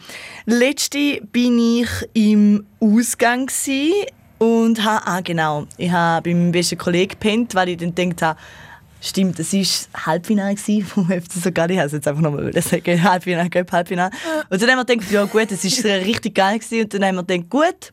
[0.46, 3.92] Letzte bin ich im Ausgang gsi
[4.38, 8.22] und habe, ah genau, ich habe bei meinem besten Kollegen gepennt, weil ich dann gedacht
[8.22, 8.40] habe,
[9.00, 11.70] Stimmt, es war Halbfinale gsi vom FC sogar.
[11.70, 13.02] Ich habe es jetzt einfach nochmal sagen.
[13.04, 14.10] Halbfinale, Halbfinale.
[14.50, 16.58] Und dann haben wir gedacht, ja gut, es war richtig geil.
[16.58, 16.82] Gewesen.
[16.82, 17.92] Und dann haben wir gedacht, gut,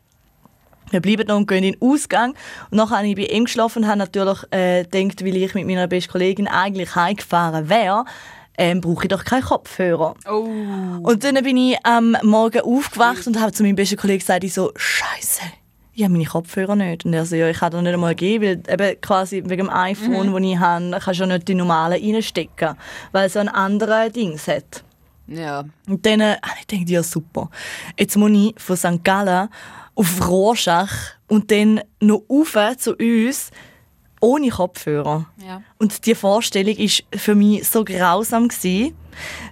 [0.90, 2.34] wir bleiben noch und gehen in den Ausgang.
[2.70, 5.66] Und nachher habe ich bei ihm geschlafen und habe natürlich äh, gedacht, weil ich mit
[5.66, 8.04] meiner besten Kollegin eigentlich heimgefahren wäre,
[8.58, 10.14] ähm, brauche ich doch keinen Kopfhörer.
[10.30, 10.48] Oh.
[11.02, 14.54] Und dann bin ich am Morgen aufgewacht und habe zu meinem besten Kollegen gesagt, ich
[14.54, 15.42] so, Scheiße,
[15.92, 17.04] ich habe meine Kopfhörer nicht.
[17.04, 19.70] Und er so, ja, ich kann dir nicht einmal geben, weil eben quasi wegen dem
[19.70, 22.76] iPhone, das ich habe, kannst du ja nicht die normalen reinstecken,
[23.12, 24.84] weil es so ein anderes Dings hat.
[25.26, 25.64] Ja.
[25.88, 27.50] Und dann äh, habe ich gedacht, ja super,
[27.98, 29.04] jetzt muss ich von St.
[29.04, 29.48] Gallen
[29.96, 30.92] auf Rorschach
[31.26, 33.50] und dann noch rauf zu uns
[34.20, 35.26] ohne Kopfhörer.
[35.46, 35.62] Ja.
[35.78, 38.94] Und die Vorstellung war für mich so grausam, gewesen,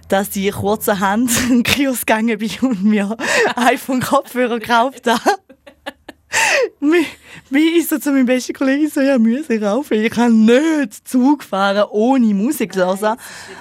[0.09, 3.15] dass ich kurzerhand in den Kiosk gegangen bin und mir
[3.55, 5.21] iPhone-Kopfhörer gekauft habe.
[6.79, 7.05] Mi-
[7.49, 9.91] Wie ich so zu meinem besten Kollegen so, ja, müssen rauf.
[9.91, 13.17] Ich kann nicht Zug fahren ohne Musik zu hören.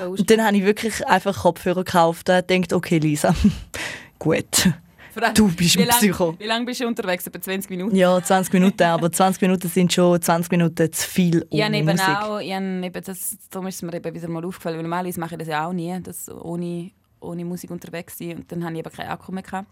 [0.06, 3.34] Und dann habe ich wirklich einfach Kopfhörer gekauft und gedacht, okay, Lisa,
[4.18, 4.70] gut.
[5.34, 6.34] Du bist ein lang, Psycho.
[6.38, 7.26] Wie lange bist du unterwegs?
[7.26, 7.96] Etwa 20 Minuten?
[7.96, 12.08] Ja, 20 Minuten, aber 20 Minuten sind schon 20 Minuten zu viel ohne eben Musik.
[12.08, 15.34] auch, ich eben das, darum ist es mir eben wieder mal aufgefallen, weil normalerweise mache
[15.34, 18.80] ich das ja auch nie, das ohne, ohne Musik unterwegs sein und dann habe ich
[18.80, 19.68] eben keinen Akku mehr gehabt.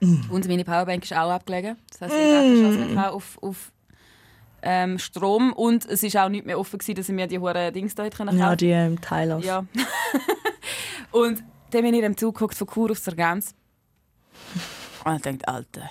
[0.00, 0.30] Mm.
[0.30, 3.72] Und meine Powerbank ist auch abgelegen, das heisst, ich habe keine Chance mehr auf, auf
[4.62, 7.72] ähm, Strom und es ist auch nicht mehr offen gewesen, dass ich mir die hohen
[7.72, 9.40] Dings da hätte Ja, die ähm, Teile.
[9.42, 9.64] Ja.
[11.10, 13.54] und dann bin ich in dem Zug von Chur auf Sargans
[15.04, 15.90] und ich dachte, Alter,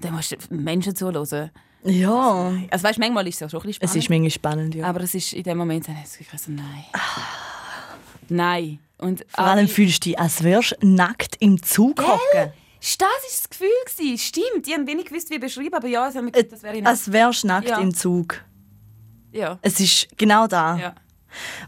[0.00, 1.50] dann musst du Menschen zuhören.
[1.84, 2.52] ja.
[2.70, 4.04] Also weißt, manchmal ist es ja schon ein bisschen Es spannend.
[4.04, 4.86] ist manchmal spannend, ja.
[4.86, 6.84] Aber es ist in dem Moment dann es so, nein.
[8.28, 8.78] Nein.
[8.98, 12.52] Und Vor allem alle- fühlst du dich, als wärst du nackt im Zug hocken.
[12.80, 13.68] das war das Gefühl.
[13.86, 14.18] Gewesen.
[14.18, 17.44] Stimmt, ich habe wenig gewusst, wie beschrieben, aber ja, gesagt, das wäre ich Als wärst
[17.44, 17.78] du nackt Ja.
[17.78, 18.42] im Zug.
[19.32, 19.58] Ja.
[19.62, 20.76] Es ist genau da.
[20.76, 20.94] ja.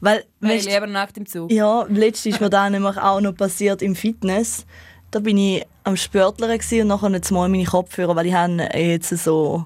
[0.01, 1.51] Weil, Wäre ich lieber nackt im Zug.
[1.53, 4.65] ja, letztes ist mir da nämlich auch noch passiert im Fitness.
[5.11, 9.11] Da bin ich am Spörtlern und nachher jetzt mal meine Kopfhörer, weil ich habe jetzt
[9.11, 9.65] so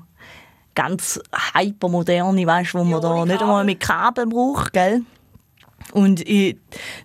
[0.75, 1.21] ganz
[1.55, 5.03] hypermoderne, weißt, wo man da ohne nicht einmal mit Kabel braucht, gell?
[5.93, 6.57] Und ich,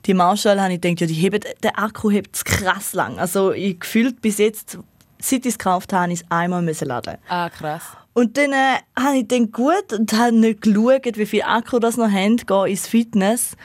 [0.06, 3.20] die Marshall habe ich gedacht, ja, die heben, der Akku hebt es krass lang.
[3.20, 4.78] Also ich gefühlt bis jetzt,
[5.20, 7.18] seit ich es gekauft habe, ich es einmal müssen laden.
[7.28, 7.84] Ah, krass.
[8.14, 11.98] Und dann äh, habe ich dann gut und habe nicht geschaut, wie viel Akku das
[11.98, 13.58] noch haben, gehe ins Fitness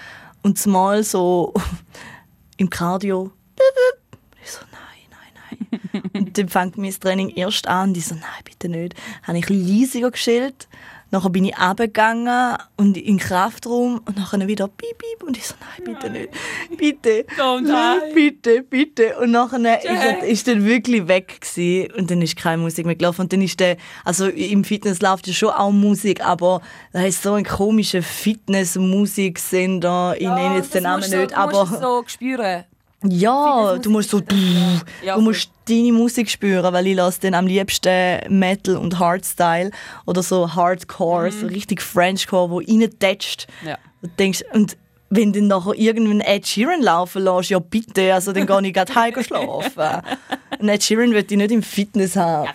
[0.42, 1.52] und zumal so
[2.56, 3.30] im Cardio.
[4.42, 5.80] Ich so, nein, nein, nein.
[6.14, 8.94] Und dann fängt mein Training erst an und ich so, nein, bitte nicht.
[9.24, 10.68] Habe ich leisiger gestellt.
[11.14, 15.22] Nachher bin ich runtergegangen und in den Kraftraum und nachher wieder piep, piep.
[15.28, 16.30] Und ich so, nein, bitte nicht.
[16.78, 17.26] Bitte.
[17.38, 19.18] Don't Nein, bitte, bitte.
[19.18, 20.22] Und nachher ist, Jack.
[20.22, 21.92] er- ist dann wirklich weg gewesen.
[21.98, 23.20] und dann ist keine Musik mehr gelaufen.
[23.20, 23.76] Und dann ist der,
[24.06, 26.62] also im Fitness läuft ja schon auch Musik, aber
[26.94, 30.14] da ist so ein komischer Fitness-Musiksender.
[30.18, 32.64] Ich nenne jetzt den Namen nicht, so, du musst es so spüren.
[33.04, 34.20] ja, du musst so,
[35.04, 39.70] Ja, du musst deine Musik spüren, weil ich lasse dann am liebsten Metal und Hardstyle
[40.06, 43.46] oder so Hardcore, so richtig Frenchcore, wo reintätscht.
[43.64, 43.78] Ja.
[44.02, 44.76] Und denkst, und
[45.10, 48.72] wenn du dann nachher irgendeinen Ed Sheeran laufen lässt, ja bitte, also dann gehe ich
[48.72, 50.02] gerade heim schlafen.
[50.58, 52.48] Und Ed Sheeran will ich nicht im Fitness haben.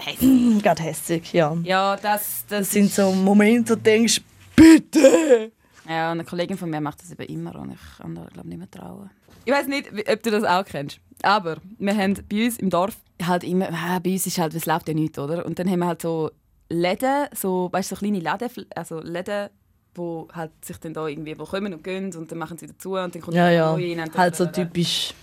[0.62, 1.56] Gerade hässig, ja.
[1.64, 4.22] Ja, das, das, Das sind so Momente, wo du denkst,
[4.56, 5.52] bitte!
[5.88, 8.58] Ja, eine Kollegin von mir macht das eben immer und ich kann da glaube nicht
[8.58, 9.10] mehr trauen.
[9.48, 12.98] Ich weiß nicht, ob du das auch kennst, aber wir haben bei uns im Dorf
[13.24, 15.46] halt immer, ah, bei uns ist halt, es läuft ja nichts, oder?
[15.46, 16.32] Und dann haben wir halt so
[16.68, 19.48] Läden, so, weißt du, so kleine Läden, also Läden,
[19.96, 22.96] wo halt sich dann da irgendwie wo kommen und gehen und dann machen sie dazu
[22.96, 25.14] und dann kommt Ja, ja, neue rein halt so typisch.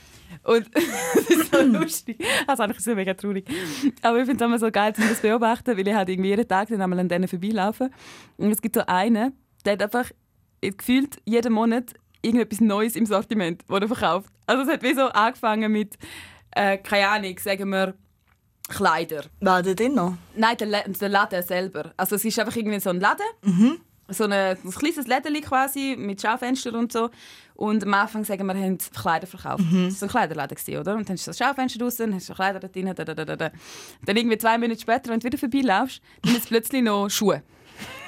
[0.42, 2.24] Und das ist so lustig.
[2.46, 3.46] Das ist eigentlich so mega traurig.
[4.00, 6.30] Aber ich finde es immer so geil, um das zu beobachten, weil ich halt irgendwie
[6.30, 7.90] jeden Tag dann einmal an denen vorbeilaufe.
[8.38, 9.34] Und es gibt so einen,
[9.66, 10.10] der hat einfach
[10.62, 11.92] gefühlt jeden Monat
[12.24, 14.30] irgendetwas Neues im Sortiment, das er verkauft.
[14.46, 15.96] Also es hat wie so angefangen mit,
[16.52, 17.94] äh, keine Ahnung, sagen wir,
[18.68, 19.24] Kleider.
[19.40, 20.16] War der denn noch?
[20.34, 21.92] Nein, der, der Laden selber.
[21.96, 23.26] Also es ist einfach irgendwie so ein Laden.
[24.08, 27.10] So eine, ein kleines Läden quasi mit Schaufenstern und so.
[27.54, 29.64] Und am Anfang sagen wir, haben Kleider verkauft.
[29.86, 30.94] Das war ein Kleiderladen, gewesen, oder?
[30.94, 32.92] Und dann ist das Schaufenster draußen, dann hast du Kleider da drin.
[32.94, 33.50] Da, da, da, da, da.
[34.04, 37.42] Dann irgendwie zwei Minuten später, wenn du wieder vorbeilaufst, dann ist plötzlich noch Schuhe.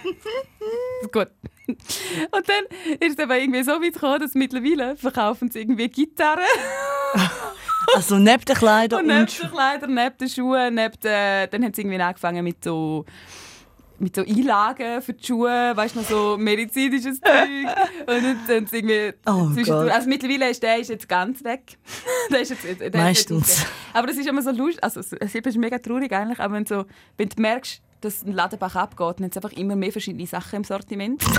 [1.12, 1.28] Gut.
[2.30, 6.40] Und dann ist es aber irgendwie so weit gekommen, dass mittlerweile verkaufen sie irgendwie Gitarren
[7.94, 11.64] Also neben den Kleidern und und, neben den Kleidern, neben den Schuhen, neben den, dann
[11.64, 13.04] haben sie irgendwie angefangen mit so
[13.98, 17.48] mit so Einlagen für die Schuhe, weißt du, noch so medizinisches Zeug.
[18.00, 19.92] Und dann haben sie irgendwie Oh zwischendurch-.
[19.92, 21.78] Also mittlerweile ist der ist jetzt ganz weg.
[22.30, 23.66] der ist jetzt, der ist jetzt Meistens.
[23.94, 26.66] Aber das ist immer so lustig, also es es ist mega traurig eigentlich, aber wenn,
[26.66, 26.84] so,
[27.16, 30.64] wenn du merkst, dass ein Ladenbach abgeht, hat es einfach immer mehr verschiedene Sachen im
[30.64, 31.22] Sortiment.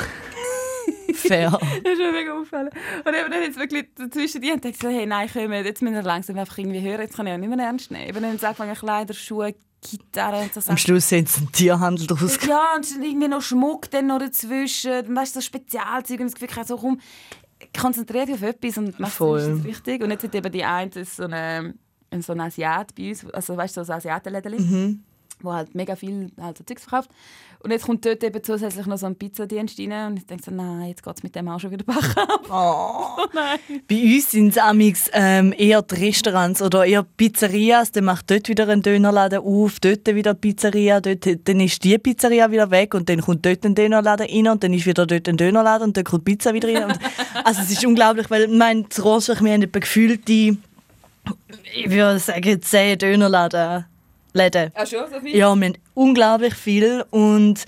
[1.17, 1.51] fair.
[1.83, 2.69] Das ist mir mega aufgefallen.
[3.05, 5.95] Und eben dann jetzt wirklich zwischen die und dachte so, hey, nein, komm, jetzt müssen
[5.95, 8.07] wir langsam einfach irgendwie hören, jetzt kann ich auch nicht mehr ernst nehmen.
[8.07, 10.77] Eben dann haben sie angefangen, Kleider, Schuhe, Gitarre und so Am Sachen.
[10.77, 12.47] Schluss haben sie einen Tierhandel gemacht.
[12.47, 16.35] Ja, und irgendwie noch Schmuck dann noch dazwischen, dann weißt du, so Spezialzeug und das
[16.35, 16.99] Gefühl, so, komm,
[17.79, 20.03] konzentriere dich auf etwas und mach es richtig.
[20.03, 21.73] Und jetzt hat eben die eine so eine,
[22.19, 25.05] so ein Asiat bei uns, also weißt du, so ein Asiatenläden,
[25.41, 27.09] wo halt mega viel halt so Zeugs verkauft.
[27.59, 30.51] Und jetzt kommt dort eben zusätzlich noch so ein Pizzadienst rein und ich denke so,
[30.51, 32.47] nein, jetzt geht es mit dem auch schon wieder Bach ab.
[32.49, 33.25] Oh.
[33.33, 33.59] nein.
[33.87, 37.91] Bei uns sind es amix, ähm, eher die Restaurants oder eher Pizzerias.
[37.91, 41.97] Dann macht dort wieder ein Dönerladen auf, dort wieder eine Pizzeria, dort, dann ist die
[41.97, 45.27] Pizzeria wieder weg und dann kommt dort ein Dönerladen rein und dann ist wieder dort
[45.27, 46.85] ein Dönerladen und dann kommt die Pizza wieder rein.
[46.85, 46.99] Und,
[47.43, 50.57] also es ist unglaublich, weil mein Rorschach, wir haben etwa gefühlt die,
[51.75, 53.85] ich würde sagen, zehn Dönerläden.
[54.37, 54.71] Läden.
[54.75, 55.35] Ach schon, so viel?
[55.35, 57.65] Ja, wir haben unglaublich viel und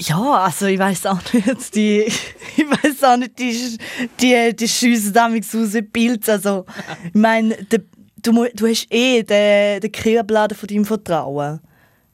[0.00, 2.02] ja, also ich weiß auch nicht, die,
[2.56, 3.78] ich weiß auch nicht, die,
[4.20, 6.32] die, die schiessen damals raus Pilze.
[6.32, 6.66] Also,
[7.04, 7.80] ich meine, der,
[8.22, 11.60] du, du hast eh den, den Kerbladen von deinem Vertrauen.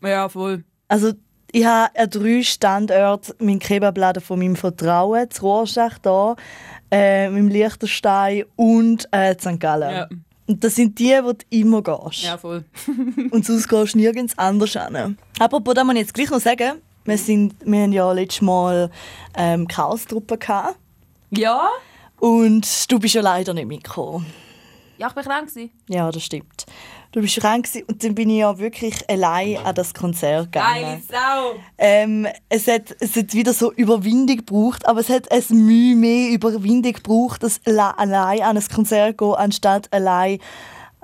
[0.03, 0.65] Ja, voll.
[0.89, 1.13] Also,
[1.53, 6.37] ich habe an drei Standorten meinen Kebabladen von meinem Vertrauen, das Rorschach hier,
[6.91, 9.61] äh, mit dem Liechtenstein und äh, St.
[9.61, 9.91] Gallen.
[9.91, 10.09] Ja.
[10.47, 12.23] Und das sind die, wo du immer gehst.
[12.23, 12.65] Ja, voll.
[13.31, 15.17] Und sonst gehst du nirgends anders hin.
[15.39, 18.91] Apropos, da muss ich jetzt gleich noch sagen, wir, sind, wir haben ja letztes Mal
[19.37, 20.77] ähm, Chaos-Truppe gehabt.
[21.31, 21.69] Ja?
[22.19, 24.27] Und du bist ja leider nicht mitgekommen.
[24.99, 25.49] Ja, ich war krank.
[25.49, 25.71] gewesen.
[25.89, 26.67] Ja, das stimmt.
[27.15, 30.81] Du bist krank gewesen und dann bin ich ja wirklich allein an das Konzert Geile
[30.81, 31.03] gegangen.
[31.09, 31.55] Sau!
[31.79, 36.31] Ähm, es, hat, es hat wieder so Überwindung gebraucht, aber es hat es Mühe mehr
[36.31, 40.41] Überwindung gebraucht, das allein an ein Konzert zu gehen, anstatt allein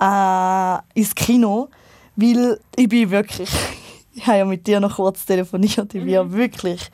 [0.01, 1.69] äh, ins Kino.
[2.17, 3.49] Weil ich bin wirklich,
[4.13, 6.91] ich habe ja mit dir noch kurz telefoniert, ich bin ja wirklich,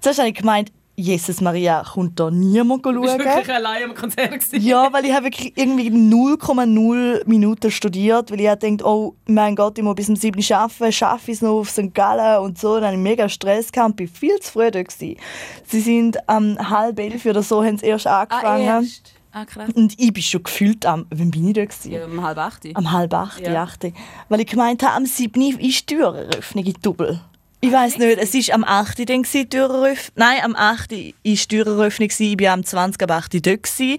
[0.00, 3.24] zuerst habe ich gemeint, Jesus Maria, kommt da niemand Du bist schauen?
[3.24, 4.32] wirklich allein am Konzert.
[4.32, 4.60] gewesen.
[4.66, 9.54] Ja, weil ich habe wirklich irgendwie 0,0 Minuten studiert, weil ich habe gedacht, oh mein
[9.54, 10.38] Gott, ich muss bis zum 7.
[10.40, 11.94] Uhr arbeiten, schaffe ich es noch auf St.
[11.94, 12.74] Gallen und so.
[12.76, 14.82] Dann hatte ich mega Stress, gehabt, ich war viel zu früh da.
[14.82, 15.16] gewesen.
[15.66, 18.64] Sie sind am halb elf oder so, haben sie erst Ah, angefangen.
[18.64, 19.12] erst.
[19.30, 19.68] Ah, krass.
[19.74, 21.64] und ich bin schon gefühlt am, wann bin ich da?
[21.64, 21.92] Gewesen?
[21.92, 22.62] Ja, um halb acht.
[22.74, 23.62] Am halb acht, Ja.
[23.62, 23.86] acht.
[24.28, 25.40] Weil ich gemeint habe, am 7.
[25.42, 27.20] Uhr ist die Türeröffnung in Double.
[27.60, 29.00] Ich weiß nicht, es war am 8.
[29.00, 30.14] Uhr dann gewesen, Türeröffnung.
[30.14, 30.92] Nein, am 8.
[30.92, 32.32] Uhr war die Türeröffnung, gewesen.
[32.32, 33.02] ich war am 20.
[33.02, 33.34] ab 8.
[33.34, 33.62] Uhr dort.
[33.64, 33.96] gewesen.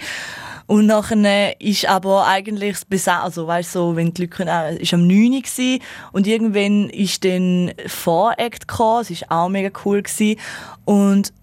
[0.66, 4.94] Und nachher ist aber eigentlich das Besa also weißt so, wenn die Leute kommen, ist
[4.94, 5.34] am 9.
[5.34, 5.82] Uhr gewesen.
[6.14, 10.40] und irgendwann ist dann Voract gekommen, es war auch mega cool gewesen.
[10.86, 11.34] und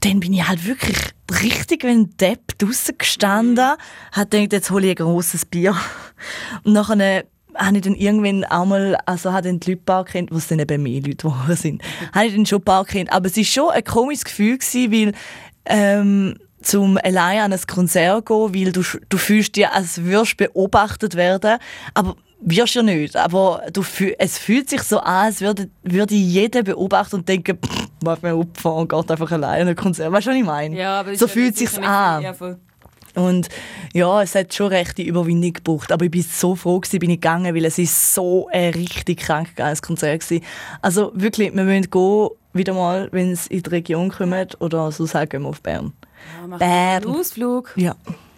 [0.00, 0.96] dann bin ich halt wirklich
[1.42, 3.72] richtig wie ein Depp draussen gestanden,
[4.12, 5.74] hat gedacht, jetzt hole ich ein grosses Bier.
[6.62, 10.30] Und nachher habe ich dann irgendwann auch mal, also habe dann die Leute paar kennt,
[10.32, 11.82] was dann eben mehr Leute geworden sind,
[12.14, 13.12] habe ich dann schon ein paar kennt.
[13.12, 15.12] Aber es war schon ein komisches Gefühl gewesen, weil
[15.66, 20.46] ähm, zum allein an ein Konzert gehen, weil du, du fühlst dich, als würdest du
[20.46, 21.58] beobachtet werden,
[21.94, 23.16] aber wirst ja nicht.
[23.16, 23.82] Aber du,
[24.18, 28.36] es fühlt sich so an, als würde, würde jeder beobachten und denken, pff, mach mir
[28.36, 30.12] Opfer und geht einfach allein an ein Konzert.
[30.12, 30.76] Weißt du, was ich meine?
[30.76, 32.22] Ja, aber so fühlt sich's nicht- an.
[33.14, 33.48] Und
[33.92, 35.92] ja, es hat schon rechte Überwindung gebraucht.
[35.92, 39.20] Aber ich bin so froh, gewesen, bin ich gegangen, weil es ist so ein richtig
[39.20, 40.40] krank geiles Konzert war.
[40.82, 45.06] Also wirklich, wir müssen gehen, wieder mal, wenn es in die Region kommt oder so
[45.06, 45.92] sagen wir auf Bern.
[46.40, 47.04] Ja, Bern.
[47.04, 47.72] einen Ausflug.
[47.76, 47.94] Ja.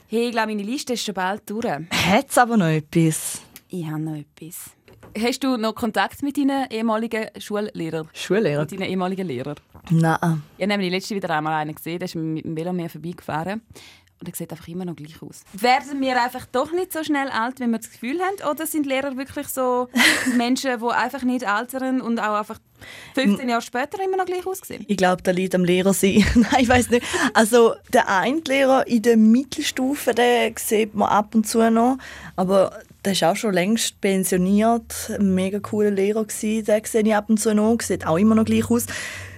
[0.08, 1.64] Hey, ich glaube, meine Liste ist schon bald durch.
[1.66, 3.42] Hat es aber noch etwas?
[3.68, 4.70] Ich habe noch etwas.
[5.18, 8.08] Hast du noch Kontakt mit deinen ehemaligen Schullehrern?
[8.12, 8.60] Schullehrer?
[8.62, 9.56] Mit deinen ehemaligen Lehrern?
[9.90, 10.42] Nein.
[10.56, 13.62] Ich habe nämlich letzte wieder einmal einen gesehen, der ist mit dem Velo mir vorbeigefahren.
[14.20, 15.44] Und er sieht einfach immer noch gleich aus.
[15.54, 18.50] Werden wir einfach doch nicht so schnell alt, wenn wir das Gefühl haben?
[18.50, 19.88] Oder sind Lehrer wirklich so
[20.36, 22.58] Menschen, die einfach nicht altern und auch einfach
[23.14, 24.84] 15 Jahre später immer noch gleich aussehen?
[24.88, 26.22] Ich glaube, da liegt am Lehrer sein.
[26.34, 27.06] Nein, ich weiß nicht.
[27.32, 31.96] Also der eine Lehrer in der Mittelstufe, den sieht man ab und zu noch.
[32.36, 35.12] Aber der ist auch schon längst pensioniert.
[35.18, 36.66] Ein mega cooler Lehrer gewesen.
[36.66, 37.80] Den sehe ich ab und zu noch.
[37.80, 38.84] Sieht auch immer noch gleich aus.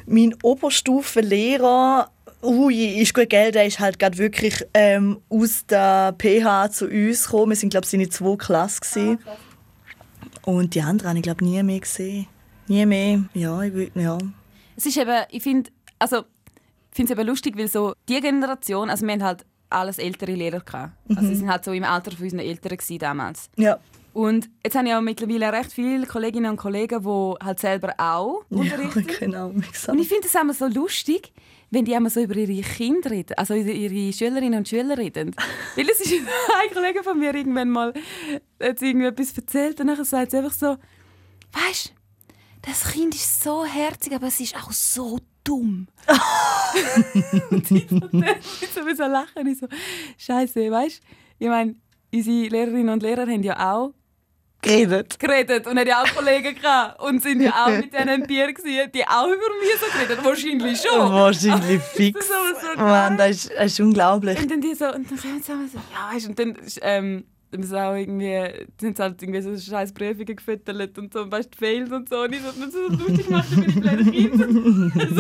[0.07, 2.11] Mein Oberstufenlehrer,
[2.43, 7.25] ui, ist gut, gell, der ist halt gerade wirklich ähm, aus der PH zu uns
[7.25, 7.51] gekommen.
[7.51, 8.81] Wir sind, glaube ich, seine zwei Klassen.
[9.19, 9.19] gewesen.
[10.45, 12.27] und die anderen habe ich, glaube nie mehr gesehen.
[12.69, 13.25] Nie mehr.
[13.35, 14.19] Ja, ich will, ja.
[14.77, 18.91] Es ist eben, ich finde, also, ich finde es eben lustig, weil so die Generation,
[18.91, 20.93] also wir haben halt alles ältere Lehrer gehabt.
[21.09, 23.49] Also sie sind halt so im Alter von unseren Eltern damals.
[23.57, 23.79] Ja.
[24.13, 28.45] Und jetzt habe ich auch mittlerweile recht viele Kolleginnen und Kollegen, die halt selber auch
[28.51, 29.07] Ja, unterrichten.
[29.19, 29.51] genau.
[29.55, 29.89] wie gesagt.
[29.89, 31.33] Und ich finde es immer so lustig,
[31.73, 35.35] wenn die immer so über ihre Kinder reden, also ihre- ihre Schülerinnen und Schüler reden.
[35.75, 36.13] Weil es ist
[36.63, 37.93] ein Kollege von mir irgendwann mal
[38.63, 40.77] hat etwas erzählt und dann sagt sie einfach so,
[41.53, 41.93] weißt,
[42.63, 45.89] das Kind ist so herzig, aber es ist auch so dumm.
[47.51, 49.67] und ich so, so, so lachen, ich so,
[50.19, 51.03] Scheiße, weißt?
[51.41, 51.75] Ich meine,
[52.15, 53.95] unsere Lehrerinnen und Lehrer haben ja auch
[54.63, 55.19] geredet.
[55.19, 58.53] geredet und hat ja auch Kollegen gehabt und sind ja auch mit denen im Bier
[58.53, 61.13] gewesen, die auch über mich so geredet Wahrscheinlich schon.
[61.13, 62.29] Wahrscheinlich fix.
[62.53, 64.39] Das ist so Mann, das ist, das ist unglaublich.
[64.39, 66.79] Und dann die so, und dann kommen sie so, ja, weißt du, und dann ist,
[66.83, 71.23] ähm, dann ist auch irgendwie, dann sie halt irgendwie so scheiß Prüfungen gefüttert und so,
[71.23, 72.23] und weißt du, failed und so.
[72.23, 74.93] Und ich so, dann so lustig gemacht, wenn ich blöde Kind.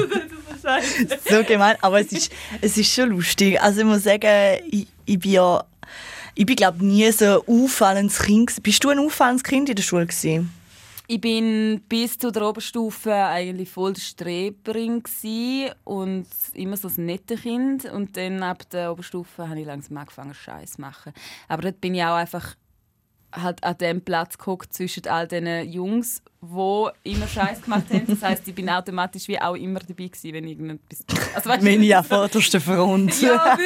[0.62, 1.18] So scheiße.
[1.28, 3.60] So gemein, aber es ist, es ist schon lustig.
[3.60, 5.64] Also ich muss sagen, ich, ich bin ja,
[6.34, 8.62] ich bin glaube nie so ein auffallendes Kind.
[8.62, 10.52] Bist du ein auffallendes Kind in der Schule gewesen?
[11.08, 15.02] Ich bin bis zu der Oberstufe eigentlich voll die Streberin
[15.84, 17.84] und immer so ein nettes Kind.
[17.84, 21.12] Und dann ab der Oberstufe habe ich langsam angefangen, Scheiß zu machen.
[21.48, 22.54] Aber dort bin ich auch einfach
[23.32, 28.04] halt an dem Platz geguckt zwischen all diesen Jungs, die immer Scheiß gemacht haben.
[28.06, 31.04] Das heisst, ich bin automatisch wie auch immer dabei gewesen, wenn irgendetwas...
[31.34, 33.20] Also, weißt, Meine ja vorderste Front.
[33.22, 33.56] ja,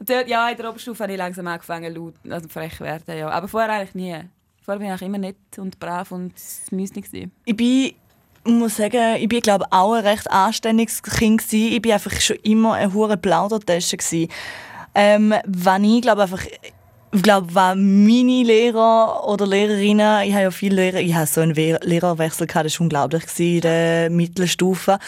[0.00, 3.16] dort, ja, in der Oberstufe habe ich langsam angefangen, laut, also frech werden.
[3.16, 3.30] Ja.
[3.30, 4.16] Aber vorher eigentlich nie.
[4.62, 6.34] Vorher war ich immer nett und brav und
[6.70, 7.00] müsste
[7.44, 7.94] Ich bin
[8.42, 11.74] ich muss sagen, ich bin glaube auch ein recht anständiges Kind gewesen.
[11.74, 13.98] Ich bin einfach schon immer eine hure Plaudertasche
[14.94, 16.42] Ähm, wenn ich glaube einfach
[17.12, 21.40] ich glaube, wenn meine Lehrer oder Lehrerinnen, ich habe ja viele Lehrer, ich habe so
[21.40, 24.98] einen Lehrerwechsel gehabt, das war unglaublich in der Mittelstufe.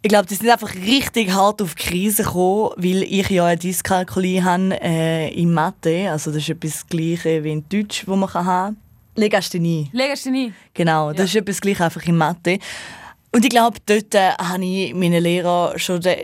[0.00, 3.58] Ich glaube, die sind einfach richtig hart auf die Krise gekommen, weil ich ja eine
[3.58, 6.10] Dyskalkulie habe äh, in Mathe.
[6.10, 8.76] Also das ist etwas Gleiches wie in Deutsch, wo man haben kann.
[9.16, 9.90] Legasthenie.
[9.92, 10.52] Legasthenie.
[10.72, 11.40] Genau, das ja.
[11.40, 12.58] ist etwas Gleiches einfach in Mathe.
[13.30, 16.16] Und ich glaube, dort äh, habe ich meinen Lehrer schon den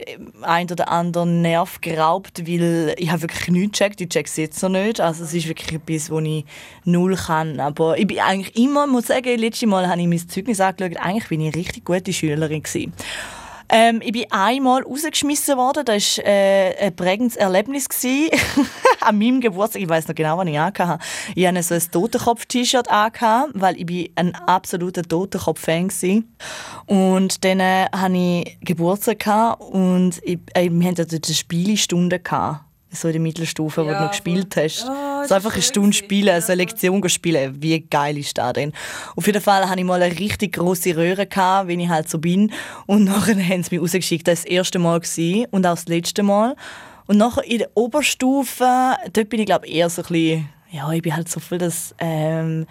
[0.42, 4.00] einen oder anderen Nerv geraubt, weil ich habe wirklich nichts gecheckt.
[4.00, 5.00] Ich check es jetzt noch nicht.
[5.00, 6.46] Also es ist wirklich etwas, wo ich
[6.84, 7.60] null kann.
[7.60, 11.28] Aber ich bin eigentlich immer, muss sagen, letztes Mal habe ich mein Zeugnis angeschaut, eigentlich
[11.28, 12.94] bin ich eine richtig gute Schülerin gewesen.
[13.68, 15.84] Ähm, ich bin einmal rausgeschmissen worden.
[15.84, 17.88] Das war äh, ein prägendes Erlebnis.
[19.00, 20.98] An meinem Geburtstag, ich weiß noch genau, was ich anhatte.
[21.34, 22.88] Ich hatte so ein Totenkopf-T-Shirt
[23.54, 26.22] weil ich ein absoluter Totenkopf-Fan war.
[26.86, 32.20] Und dann äh, hatte ich Geburtstag und ich, äh, wir hatten dort eine Spielestunde.
[32.20, 34.86] Gehabt so in der Mittelstufe, ja, wo du noch gespielt hast.
[34.88, 34.92] Oh,
[35.28, 37.56] so einfach eine Stunde spielen, eine Lektion spielen.
[37.60, 38.72] Wie geil ist das denn?
[39.16, 42.18] Auf jeden Fall hatte ich mal eine richtig grosse Röhre, gehabt, wie ich halt so
[42.18, 42.52] bin.
[42.86, 44.26] Und nachher haben sie mich rausgeschickt.
[44.28, 45.00] Das war das erste Mal
[45.50, 46.56] und auch das letzte Mal.
[47.06, 51.02] Und nachher in der Oberstufe, dort bin ich glaube eher so ein bisschen, ja, ich
[51.02, 51.94] bin halt so viel das...
[51.98, 52.66] Ähm,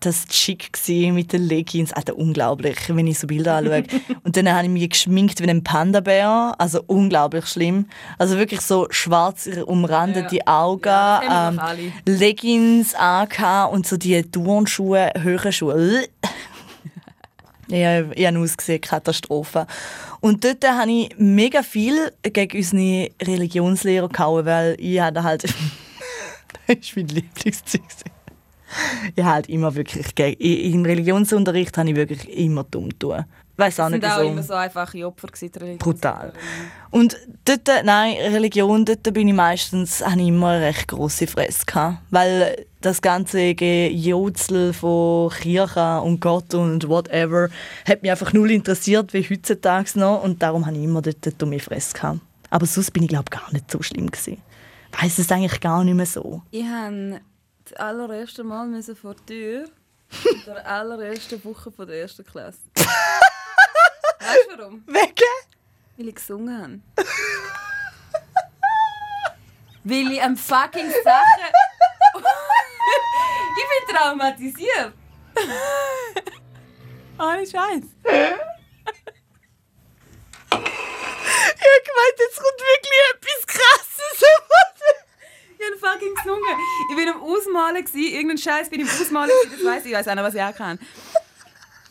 [0.00, 0.70] das schick
[1.12, 1.92] mit den Leggings.
[1.92, 3.84] Alter, unglaublich, wenn ich so Bilder anschaue.
[4.24, 6.54] und dann habe ich mich geschminkt wie ein Panda-Bär.
[6.58, 7.86] Also unglaublich schlimm.
[8.18, 10.42] Also wirklich so schwarz umrandete ja.
[10.46, 16.08] Augen, ja, ähm, Leggings angehabt und so die Turnschuhe, höhere Schuhe.
[17.68, 19.64] Ja, ich habe ausgesehen, Katastrophe.
[20.18, 25.44] Und dort habe ich mega viel gegen unsere Religionslehrer gehauen, weil ich hatte halt...
[26.66, 27.82] das ist mein Lieblingszeug
[29.16, 30.18] ich halt immer wirklich.
[30.40, 33.24] Im Religionsunterricht habe ich wirklich immer dumm tun.
[33.56, 36.32] Weiß auch nicht, sind auch immer so einfache Opfer gewesen, Brutal.
[36.90, 41.66] Und dort, nein, Religion, dort bin ich meistens, habe ich immer eine recht grosse Fresse
[41.66, 41.98] gehabt.
[42.08, 47.50] Weil das ganze Jodzel von Kirche und Gott und whatever
[47.86, 50.24] hat mich einfach null interessiert, wie heutzutage noch.
[50.24, 52.20] Und darum habe ich immer dort eine dumme Fresse gehabt.
[52.48, 54.38] Aber sonst bin ich, glaube gar nicht so schlimm gewesen.
[54.98, 56.40] Weiss es eigentlich gar nicht mehr so.
[56.50, 57.20] Ich habe
[57.70, 59.64] das allererste Mal müssen vor der Tür
[60.24, 62.58] in der allerersten Woche von der ersten Klasse.
[62.74, 64.82] weißt du warum?
[64.86, 65.12] Wegen?
[65.96, 67.08] Weil ich gesungen habe.
[69.84, 71.52] Weil ich am fucking Sachen.
[73.56, 74.92] ich bin traumatisiert.
[77.18, 77.84] Ohne Scheiß.
[81.52, 84.24] Ich gemeint, jetzt kommt wirklich etwas krasses.
[85.58, 86.58] Ich habe fucking gesungen.
[86.90, 86.96] Ich
[87.54, 90.14] war am Ausmalen, irgendein Scheiß bin ich am Ausmalen, das weiß ich, ich weiß auch
[90.14, 90.78] noch, was ich auch kann.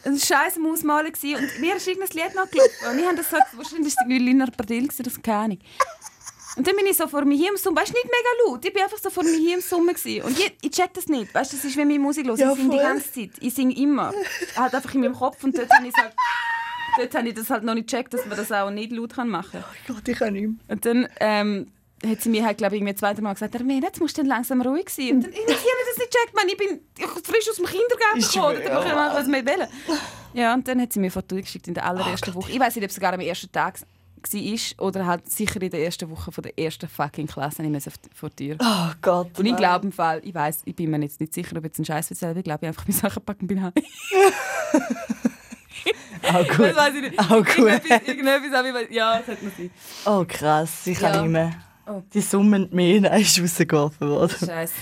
[0.05, 2.71] Ein Scheiß am Ausmalen und mir ist irgendein Lied noch gelaufen.
[2.91, 5.59] Und ich habe das gesagt, wahrscheinlich war es Lina Pardil, das keine Ahnung.
[6.55, 7.77] Und dann bin ich so vor mir hier im Summen.
[7.77, 8.65] Weißt du, nicht mega laut.
[8.65, 9.89] Ich bin einfach so vor mir hier im Summen.
[9.89, 11.33] Und ich, ich check das nicht.
[11.33, 12.37] Weißt du, das ist, wenn ich Musik höre.
[12.37, 13.29] Ja, ich singe die ganze Zeit.
[13.39, 14.13] Ich singe immer.
[14.55, 15.43] Halt einfach in meinem Kopf.
[15.43, 16.13] Und dort habe ich, halt,
[16.97, 19.51] dort habe ich das halt noch nicht gecheckt, dass man das auch nicht laut machen
[19.51, 19.63] kann.
[19.63, 20.55] Oh Gott, ich kann nicht mehr.
[20.67, 21.71] Und dann ähm,
[22.05, 24.29] hat sie mir halt, glaube ich, irgendwie zweite Mal gesagt, Armeen, jetzt musst du dann
[24.29, 25.15] langsam ruhig sein.
[25.15, 26.79] Und dann, ich, habe das nicht gecheckt, man, ich bin
[27.23, 29.67] frisch aus dem Kindergarten gekommen, dann kann man was mehr wählen.
[30.33, 32.51] Ja, und dann hat sie mir Foto geschickt in der allerersten oh, Woche.
[32.51, 33.79] Ich weiß nicht, ob es sogar am ersten Tag
[34.21, 37.83] war oder halt sicher in der ersten Woche von der ersten fucking Klasse ich
[38.13, 38.57] vor die Tür.
[38.61, 39.39] Oh Gott.
[39.39, 41.79] Und ich glaube im Fall, ich weiß, ich bin mir jetzt nicht sicher, ob jetzt
[41.79, 43.63] ein Scheiß wird, ich glaube, ich einfach meine Sachen packen bin.
[46.21, 46.59] Auch gut.
[46.59, 47.19] Das weiß ich nicht.
[47.19, 47.57] Auch gut.
[47.57, 49.71] Irgendetwas, irgendetwas ich, ja, das hat man sein.
[50.05, 51.21] Oh krass, ich kann ja.
[51.21, 51.53] nicht mehr.
[51.89, 52.03] Oh.
[52.13, 54.35] Die Summen mehr, dann ist rausgeworfen worden.
[54.45, 54.73] Scheiße.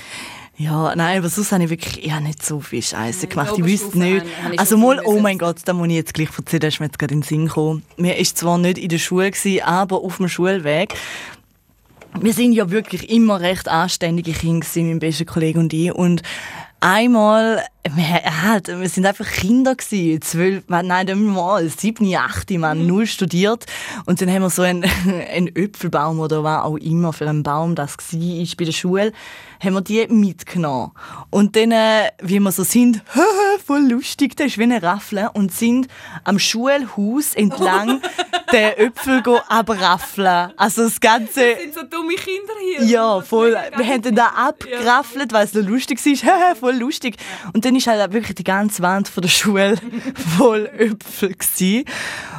[0.60, 3.54] Ja, nein, aber sonst habe ich wirklich ich habe nicht so viel Scheiße gemacht.
[3.58, 4.26] Ich wüsste nicht.
[4.58, 6.98] Also mal, oh mein Gott, da muss ich jetzt gleich erzählen, da ist mir jetzt
[6.98, 7.84] gerade in den Sinn gekommen.
[7.96, 10.96] Mir war zwar nicht in der Schule, gewesen, aber auf dem Schulweg.
[12.20, 15.94] Wir sind ja wirklich immer recht anständige Kinder, mein bester Kollege und ich.
[15.94, 16.24] Und
[16.80, 22.82] einmal, wir, halt, wir sind einfach Kinder gewesen, zwölf, nein, nicht mal, sieben, acht, man
[22.82, 22.88] mhm.
[22.88, 23.66] null studiert
[24.06, 24.84] und dann haben wir so einen,
[25.34, 29.14] einen Äpfelbaum oder was auch immer für einen Baum das war bei der Schule,
[29.64, 30.92] haben wir die mitgenommen
[31.30, 33.02] und dann, äh, wie wir so sind,
[33.66, 35.88] voll lustig, das ist wie eine Raffle und sind
[36.24, 38.02] am Schulhaus entlang
[38.52, 40.52] den Äpfel abraffeln.
[40.58, 41.52] Also das Ganze...
[41.52, 42.88] Das sind so dumme Kinder hier.
[42.98, 43.56] Ja, voll.
[43.76, 46.56] Wir haben den da abgeraffelt, weil es so lustig war.
[46.56, 47.18] voll lustig.
[47.54, 49.76] Und dann war halt wirklich die ganze Wand von der Schule
[50.38, 51.34] voll Äpfel.
[51.34, 51.86] Gewesen.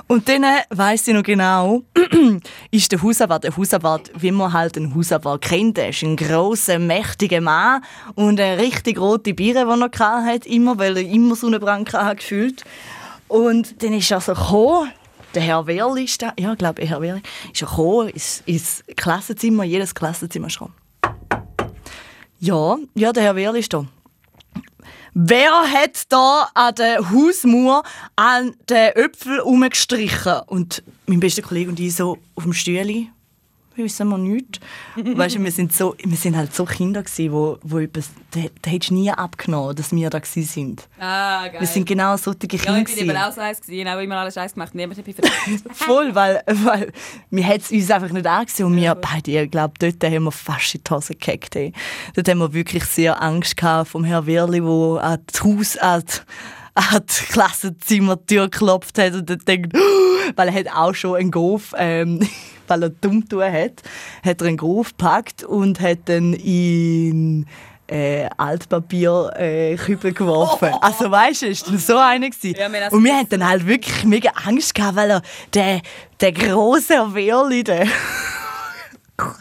[0.07, 1.83] Und dann äh, weiss ich noch genau,
[2.71, 6.79] ist der Hausabwart, der Hausabwart, wie man halt einen Hausabwart kennt, der ist ein grosser,
[6.79, 7.83] mächtiger Mann
[8.15, 12.65] und eine richtig rote Biere, die er hatte, immer, weil er immer Sonnenbrand hatte, gefühlt.
[13.29, 14.91] Und dann ist er so gekommen,
[15.39, 17.23] der Herr Wehrli ist da, ja, ich glaube, Herr Wehrli,
[17.53, 20.75] ist er gekommen ins, ins Klassenzimmer, jedes Klassenzimmer gekommen.
[22.41, 23.87] Ja, ja, der Herr Wehrli ist da.
[25.15, 27.85] Wer hat da an der Hausmauer
[28.17, 30.41] an den Äpfel umgestrichen?
[30.47, 33.07] Und mein bester Kollege und ich so auf dem Stühle
[33.79, 34.61] wissen wir nichts.
[34.97, 38.41] weißt du, wir sind, so, wir sind halt so Kinder gewesen, wo, wo etwas, da,
[38.63, 40.89] da hättest du nie abgenommen, dass wir da gewesen sind.
[40.99, 41.61] Ah, geil.
[41.61, 44.17] Wir sind genau solche Kinder Ja, ich bin eben auch so eins gewesen, auch immer
[44.17, 45.17] alles Scheiß gemacht, niemand hat mich.
[45.73, 46.93] Voll, weil, weil
[47.31, 50.75] wir es uns einfach nicht angesehen und wir beide, ich glaube, dort haben wir fast
[50.75, 51.55] in die Hose gekackt.
[51.55, 51.73] Hey.
[52.15, 56.03] Dort haben wir wirklich sehr Angst gehabt vom Herrn Wirli, der an das Haus, an
[56.03, 56.15] die,
[56.75, 59.77] an die Klassenzimmertür geklopft hat und dann denkt,
[60.37, 62.21] weil er hat auch schon einen Golf, ähm,
[62.69, 63.83] weil er dumm tun hat,
[64.25, 67.47] hat er einen Golf gepackt und hat dann in
[67.89, 70.71] äh, Altpapier äh, Kübel geworfen.
[70.81, 72.55] Also weißt du, ist dann so einer gewesen.
[72.59, 75.23] Ja, wir und wir hatten dann halt wirklich mega Angst gehabt, weil er
[75.55, 75.81] der
[76.21, 77.87] der große Wehrli, der
[79.17, 79.35] Gott.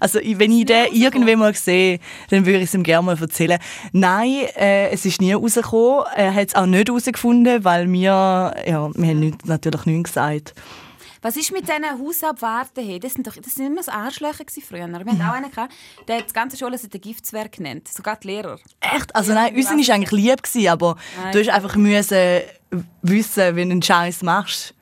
[0.00, 1.98] Also wenn ich den irgendwann mal sehe,
[2.30, 3.58] dann würde ich es ihm gerne mal erzählen.
[3.92, 6.06] Nein, äh, es ist nie rausgekommen.
[6.16, 10.54] Er hat es auch nicht herausgefunden, weil wir, ja, wir haben nicht, natürlich nichts gesagt.
[11.22, 12.84] Was ist mit diesen Hausabwarten?
[12.84, 12.98] Hey?
[12.98, 14.88] Das sind doch das sind immer so Arschlöcher früher.
[14.88, 15.72] Wir hatten auch einen, gehabt,
[16.08, 17.86] der hat die ganze Schule als den Giftswerk genannt.
[17.88, 18.58] Sogar die Lehrer.
[18.80, 19.14] Echt?
[19.14, 21.32] Also nein, unsere war eigentlich lieb, gewesen, aber Nein.
[21.32, 22.40] du hast einfach müssen
[23.02, 24.74] wissen, wenn du einen Scheiß machst,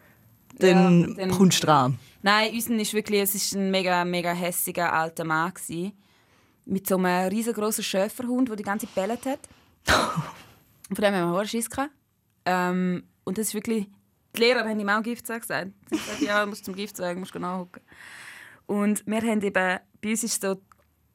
[0.59, 1.99] dann, Ja, dann- kommst du dran.
[2.23, 5.93] Nein, unseren ist wirklich, es ist ein mega, mega hässiger alter Mann gewesen,
[6.65, 9.41] mit so einem riesengroßen Schäferhund, der die ganze Zeit bellet hat.
[10.89, 11.91] Und von dem haben wir Schiss gehabt.
[12.47, 13.87] Ähm, und das ist wirklich,
[14.37, 15.73] die Lehrer haben ihm auch Giftzeug gesagt.
[15.91, 17.83] Sie haben gesagt, ja, du musst zum Giftzeug, musst nachhocken.
[18.67, 19.53] Und wir haben eben,
[20.01, 20.61] bei uns ist so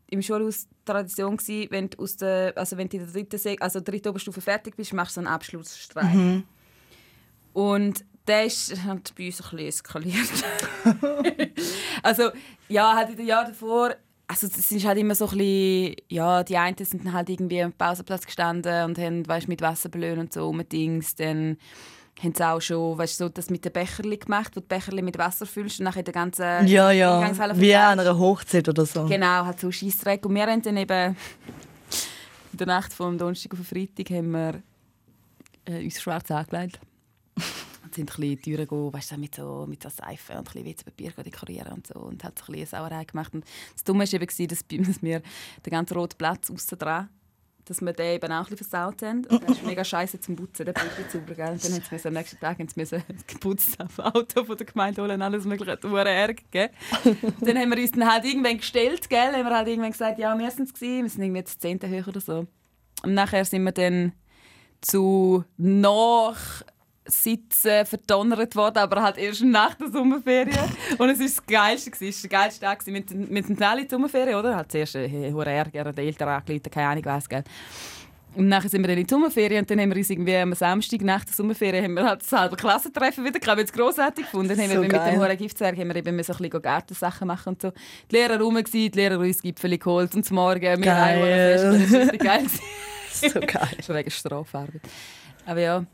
[0.07, 3.55] im Schulhaus Tradition gewesen, wenn du, aus der, also wenn du in der dritten, Se
[3.59, 6.43] also dritten Oberstufe fertig bist, machst du so einen Abschlussstreich.
[7.53, 10.29] Und der ist hat bei uns ein bisschen eskaliert.
[12.03, 12.31] also,
[12.67, 13.95] ja, halt in den Jahren davor,
[14.27, 17.73] also es ist halt immer so ein bisschen, ja, die einen sind halt irgendwie am
[17.73, 21.57] Pausenplatz gestanden und haben, weißt, mit Wasserballon und so umgedings, dann
[22.23, 25.01] haben sie auch schon, weißt, so das mit den Becherli gemacht, wo du die Becherli
[25.01, 27.21] mit Wasser füllst und nachher den ganzen Ja, ja,
[27.55, 29.05] wie an einer Hochzeit oder so.
[29.05, 30.25] Genau, halt so Scheissdreck.
[30.25, 31.15] Und wir haben dann eben
[32.51, 34.61] in der Nacht vom Donnerstag auf den Freitag haben wir
[35.65, 36.79] äh, uns schwarz angelegt.
[37.83, 40.43] Und sind ein bisschen Türen gegangen, weißt du, mit so, mit so Seife und ein
[40.45, 41.99] bisschen WC-Papier dekorieren und so.
[41.99, 43.33] Und hat so ein bisschen Sauerei gemacht.
[43.33, 45.21] Und das Dumme war eben, dass wir
[45.65, 47.09] den ganzen roten Platz aussen dran
[47.65, 49.25] dass wir den eben auch ein bisschen versaut haben.
[49.25, 51.57] Und das ist mega scheiße zum Putzen, der Blut sauber, gell?
[51.61, 55.21] Dann haben sie am nächsten Tag haben sie das Auto von der Gemeinde holen und
[55.21, 56.73] alles mögliche hat Ärger gegeben.
[57.41, 59.33] dann haben wir uns dann halt irgendwann gestellt, gell?
[59.33, 61.03] haben wir halt irgendwann gesagt, ja, wir sind es gewesen.
[61.03, 62.47] wir sind irgendwie jetzt zehnte höher oder so.
[63.03, 64.13] Und nachher sind wir dann
[64.81, 65.43] zu
[67.05, 70.57] Nachsitzen verdonnert worden, aber halt erst nach der Sommerferien.
[70.97, 71.91] Und es war das Geilste.
[71.91, 72.85] Es war der geilste Tag.
[72.85, 74.55] Wir, wir sind alle in die Sommerferien, oder?
[74.55, 77.43] Hat zuerst äh, hohen Ärger, die Eltern angerufen, keine Ahnung was, gell?
[78.35, 80.53] Und nachher sind wir dann in die Sommerferien und dann haben wir uns irgendwie am
[80.53, 83.57] Samstag nach der Sommerferien haben wir halt das halbe Klassentreffen wieder gehabt.
[83.59, 84.49] Wir grossartig gefunden.
[84.49, 85.11] Dann haben So wir mit geil.
[85.13, 87.71] dem hohen Giftzwerg haben wir eben so ein bisschen Gartensachen machen und so.
[88.11, 90.89] Die Lehrer rum gewesen, die Lehrer uns Gipfeli geholt und zum Morgen Geil.
[90.89, 91.63] alle Fest.
[91.63, 92.45] Das war richtig geil.
[93.15, 93.69] So geil.
[93.85, 94.81] Schon wegen Strafarbeit.
[95.45, 95.85] Aber ja,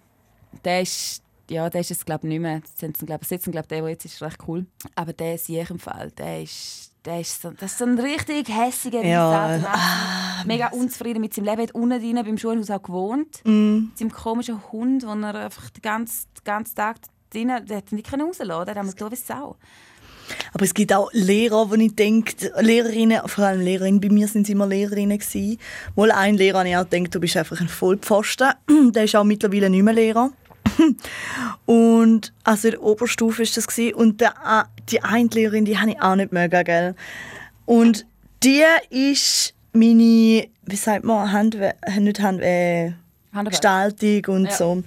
[0.64, 2.56] der ist, ja, der ist es glaube ich nicht mehr.
[2.56, 4.66] Haben sie ihn, glaub, sitzen, glaub, der, der jetzt ist, recht cool.
[4.95, 7.97] Aber der sehe ich im Fall, der ist, der ist so, das ist so ein
[7.99, 9.68] richtig hässiger Ja, also
[10.45, 11.60] Mega unzufrieden mit seinem Leben.
[11.60, 13.41] Er hat unten drin beim Schulhaus auch gewohnt.
[13.43, 13.88] Mm.
[13.88, 16.97] Mit seinem komischen Hund, wo er einfach den ganzen, den ganzen Tag
[17.32, 18.66] drinnen, der hat nicht können rauslassen.
[18.66, 19.58] Der hat einmal wie Sau.
[20.54, 24.43] Aber es gibt auch Lehrer, wo ich denke, Lehrerinnen, vor allem Lehrerinnen, bei mir sind
[24.43, 25.58] es immer Lehrerinnen gewesen.
[25.95, 28.54] Wohl ein Lehrer, ich auch gedacht, du bist einfach ein Vollpfosten.
[28.91, 30.32] Der ist auch mittlerweile nicht mehr Lehrer.
[31.66, 33.94] Und also in der Oberstufe ist das gewesen.
[33.96, 36.96] und der, a- die eine Lehrerin, die habe ich auch nicht mögen, gell?
[37.66, 38.06] Und
[38.44, 42.94] die ist meine, wie sagt man, Handwe nicht Hand, äh.
[43.46, 44.52] Gestaltung und Ja.
[44.52, 44.84] so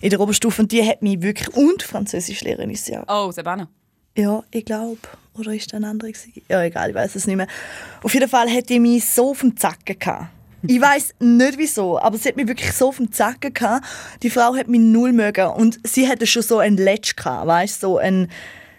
[0.00, 3.26] in der Oberstufe und die hat mich wirklich und Französischlehrerin ist sie auch.
[3.28, 3.66] Oh, Sebano.
[4.16, 4.98] Ja, ich glaube.
[5.36, 6.10] Oder ist das ein anderer?
[6.48, 7.48] Ja, egal, ich weiß es nicht mehr.
[8.04, 10.28] Auf jeden Fall hat die mich so auf dem Zacken gehabt.
[10.70, 13.86] Ich weiß nicht wieso, aber sie hat mich wirklich so auf dem Zacken gehabt.
[14.22, 17.80] Die Frau hat mich null mögen und sie hatte schon so ein Letsch gehabt, weißt
[17.80, 18.30] so ein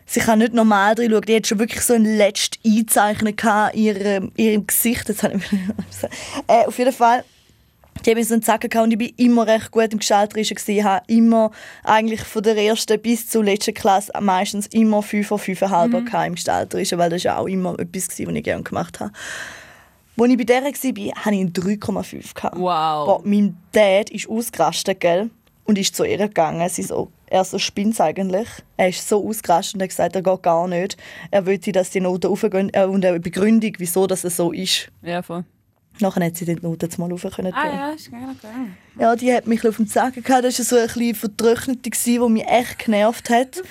[0.06, 1.24] sie kann nicht normal drin schauen.
[1.24, 3.36] Die hat schon wirklich so ein letztes Einzeichnen
[3.74, 5.10] in ihrem, ihrem Gesicht.
[5.10, 6.04] Das habe ich
[6.48, 7.24] äh, auf jeden Fall
[8.06, 10.58] die haben so einen Zacken gehabt und ich war immer recht gut im Gestalterischen.
[10.68, 11.52] Ich habe immer
[11.84, 16.26] eigentlich von der ersten bis zur letzten Klasse meistens immer 5 oder 5,5 mhm.
[16.28, 19.12] im Gestalterischen, weil das ja auch immer etwas was ich gerne gemacht habe.
[20.20, 22.52] Als ich bei der war, hatte ich einen 3,5.
[22.54, 22.62] Wow.
[22.62, 25.30] Boah, mein Dad ist ausgerastet, gell?
[25.64, 26.68] Und ist zu ihr gegangen.
[26.70, 28.48] Sie so, er so spinnt eigentlich.
[28.76, 30.98] Er ist so ausgerastet und hat gesagt, er geht gar nicht.
[31.32, 34.90] Er wollte, dass die Noten aufgehen äh, und eine Begründung, wieso das so ist.
[35.04, 35.46] Ja, voll.
[36.02, 37.54] Nachher hat sie die Noten mal rauf können.
[37.54, 38.78] Ah ja, ist gerne gegangen.
[38.98, 40.44] Ja, die hat mich auf dem Zagen gehabt.
[40.44, 43.62] Das war so ein bisschen vertrocknet, die mich echt genervt hat.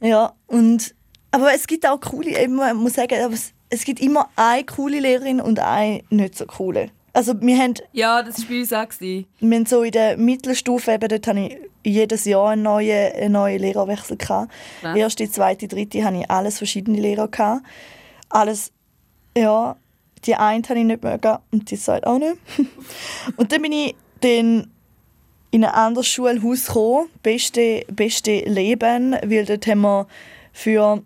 [0.00, 0.94] Ja, und,
[1.30, 3.36] aber es gibt auch coole, ich muss sagen, aber
[3.70, 6.90] es, gibt immer eine coole Lehrerin und eine nicht so coole.
[7.12, 7.74] Also wir haben...
[7.92, 9.00] Ja, das war bei uns auch.
[9.00, 13.32] Wir haben so in der Mittelstufe, eben, dort hatte ich jedes Jahr einen neuen, einen
[13.32, 14.16] neuen Lehrerwechsel.
[14.16, 14.52] Gehabt.
[14.94, 17.28] Erste, zweite, dritte hatte ich alles verschiedene Lehrer.
[17.28, 17.62] Gehabt.
[18.28, 18.72] Alles,
[19.36, 19.76] ja,
[20.24, 22.36] die eine habe ich nicht mögen und die zweite auch nicht.
[23.36, 24.70] und dann bin ich dann
[25.50, 30.06] in ein anderes Schulhaus gekommen, beste, beste Leben, weil dort haben wir
[30.52, 31.02] für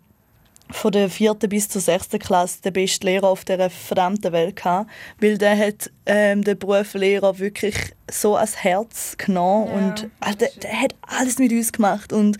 [0.72, 4.90] von der vierten bis zur sechsten Klasse den besten Lehrer auf dieser verdammten Welt gehabt,
[5.20, 7.76] weil der hat ähm, den Berufslehrer wirklich
[8.10, 12.38] so ans Herz genommen ja, und also, der, der, hat alles mit uns gemacht und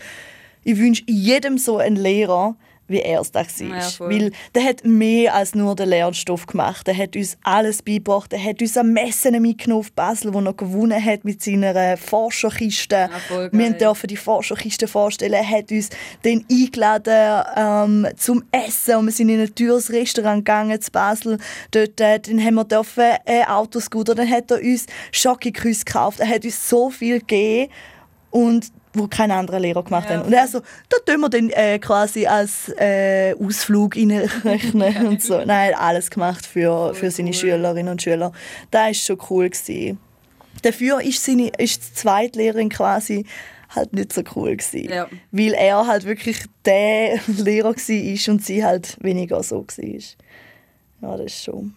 [0.63, 2.55] ich wünsche jedem so einen Lehrer,
[2.87, 3.77] wie er es da war.
[3.77, 6.87] Ja, Weil der hat mehr als nur den Lernstoff gemacht.
[6.87, 8.33] Er hat uns alles beigebracht.
[8.33, 13.09] Er hat uns am Messen mitgenommen auf Basel, wo er gewonnen hat mit seiner Forscherkiste.
[13.29, 15.33] Ja, wir dürfen die Forscherkiste vorstellen.
[15.33, 15.89] Er hat uns
[16.23, 21.37] dann eingeladen ähm, zum Essen und wir sind in ein teures Restaurant gegangen zu Basel.
[21.71, 24.15] Dort äh, dann haben wir dürfen äh, Autoscooter.
[24.15, 26.19] Dann hat er uns Schokoküsse gekauft.
[26.19, 27.71] Er hat uns so viel gegeben
[28.29, 30.25] und wo kein anderer Lehrer gemacht ja, hat.
[30.25, 35.43] Und er so, da tun wir dann äh, quasi als äh, Ausflug reinrechnen und so.
[35.43, 37.35] Nein, alles gemacht für, für seine cool.
[37.35, 38.31] Schülerinnen und Schüler.
[38.71, 39.49] Das war schon cool.
[39.49, 39.99] Gewesen.
[40.61, 43.25] Dafür ist, seine, ist die Zweitlehrerin quasi
[43.69, 45.07] halt nicht so cool gewesen, ja.
[45.31, 49.99] weil er halt wirklich der Lehrer war und sie halt weniger so war.
[51.01, 51.73] Ja, das ist schon.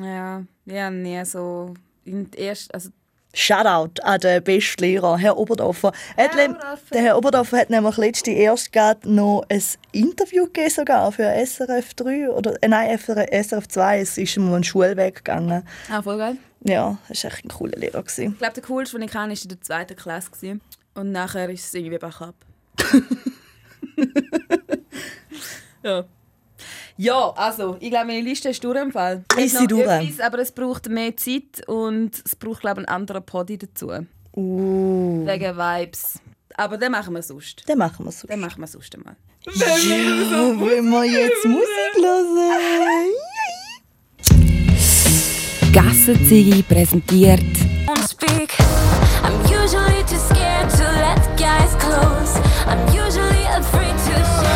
[0.00, 2.90] Ja, ja, nie so in erst, also
[3.38, 5.92] Shoutout an den besten Lehrer, Herr Oberdorfer.
[6.16, 6.78] Herr Oberdorfer.
[6.90, 8.70] Der Herr Oberdorfer hat nämlich letzte erst
[9.04, 9.62] noch ein
[9.92, 14.00] Interview gegeben sogar für SRF 3 oder äh, nein, SRF 2.
[14.00, 15.62] Es ist ihm einen Schulweg gegangen.
[15.90, 16.38] Ah, voll geil.
[16.64, 18.02] Ja, das war echt ein cooler Lehrer.
[18.02, 18.32] Gewesen.
[18.32, 20.30] Ich glaube, der coolste, den ich kenne, war in der zweiten Klasse.
[20.30, 20.62] Gewesen.
[20.94, 22.36] Und nachher ist es irgendwie Backup.
[25.82, 26.06] ja.
[26.98, 29.24] Ja, also, ich glaube, meine Liste ist durch im Fall.
[29.36, 29.86] Ist sie durch?
[29.86, 33.90] Etwas, aber es braucht mehr Zeit und es braucht, glaube ich, einen anderen Poddy dazu.
[34.34, 35.26] Uh.
[35.26, 36.18] Wegen Vibes.
[36.56, 37.68] Aber den machen wir sonst.
[37.68, 38.30] Den machen wir sonst.
[38.30, 39.16] Den machen wir sonst einmal.
[39.54, 43.12] Ja, wenn wir jetzt Musik hören.
[45.72, 47.42] Gassenzigi präsentiert.
[48.08, 48.54] Speak.
[49.22, 52.40] I'm usually too scared to let guys close.
[52.66, 54.55] I'm usually afraid to show.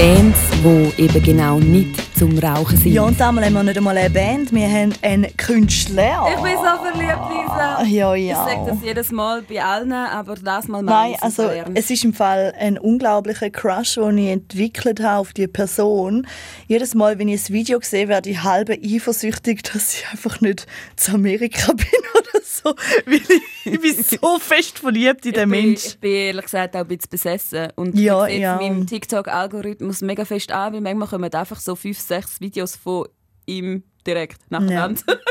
[0.00, 2.92] Bands, die eben genau nicht zum Rauchen sind.
[2.92, 6.26] Ja, und damals haben wir nicht einmal eine Band, wir haben einen Künstler.
[6.28, 7.82] Ich bin so verliebt, Lisa.
[7.84, 8.46] Ja, ja.
[8.46, 12.12] Ich sage das jedes Mal bei allen, aber das mal Nein, also es ist im
[12.12, 16.26] Fall ein unglaublicher Crush, den ich entwickelt habe auf die Person.
[16.66, 20.66] Jedes Mal, wenn ich ein Video sehe, werde ich halb eifersüchtig, dass ich einfach nicht
[20.96, 21.86] zu Amerika bin
[22.18, 22.74] oder so.
[23.06, 25.88] Weil ich, ich bin so fest verliebt in den Menschen.
[25.88, 27.68] Ich bin ehrlich gesagt auch ein bisschen besessen.
[27.76, 28.56] Und ja, ich ja.
[28.56, 33.06] meinem TikTok-Algorithmus mega fest an, weil manchmal kommen einfach so fünf sechs Videos von
[33.46, 35.02] ihm direkt nacheinander.
[35.08, 35.14] Ja.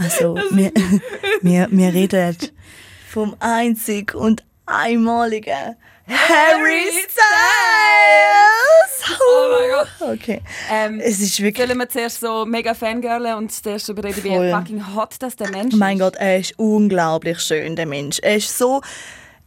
[0.00, 0.70] Also, wir,
[1.42, 2.36] wir, wir reden
[3.10, 5.74] vom einzig und einmaligen
[6.06, 7.18] Harry Styles!
[9.18, 9.88] Oh mein Gott!
[10.12, 10.40] Okay.
[10.70, 11.66] Ähm, es ist wirklich...
[11.66, 15.72] Sollen wir zuerst so mega Fangirlen und zuerst überreden, wie fucking hot das der Mensch
[15.74, 15.80] ist?
[15.80, 18.20] Mein Gott, er ist unglaublich schön, der Mensch.
[18.20, 18.80] Er ist so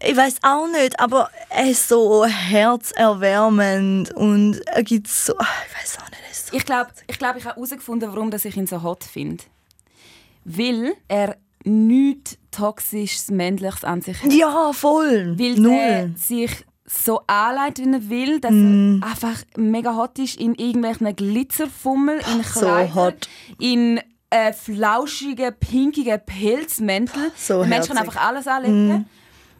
[0.03, 5.99] ich weiß auch nicht, aber er ist so herzerwärmend und er gibt so, ich weiß
[5.99, 6.10] auch nicht.
[6.51, 9.43] Ich glaube, ich, glaub, ich habe herausgefunden, warum ich ihn so hot finde.
[10.43, 14.33] Weil er nichts toxisches, männliches an sich hat.
[14.33, 15.37] Ja, voll.
[15.37, 15.73] Weil Null.
[15.73, 19.01] er sich so anleitet, wie er will, dass mm.
[19.01, 23.29] er einfach mega hot ist in irgendwelchen Glitzerfummel, in Kleidern, so hot.
[23.59, 27.31] in äh, flauschigen, pinkigen Pelzmäntel.
[27.37, 28.89] So kann einfach alles anlegen.
[28.89, 29.05] Mm.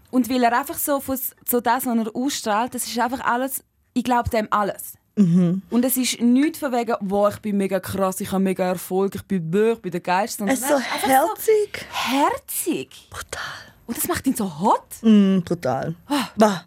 [0.09, 1.01] Und weil er einfach so,
[1.47, 3.63] so das, was er ausstrahlt, das ist einfach alles
[3.93, 4.93] ich glaube dem alles.
[5.15, 5.61] Mhm.
[5.69, 9.15] Und es ist nichts von wegen, wow, ich bin mega krass, ich habe mega Erfolg,
[9.15, 10.41] ich bin böse, ich bin der Geist.
[10.41, 11.85] Es ist so herzig.
[11.91, 13.07] herzig.
[13.09, 13.41] Brutal.
[13.87, 14.85] Und das macht ihn so hot.
[15.01, 15.95] Mm, brutal.
[16.37, 16.65] Bah.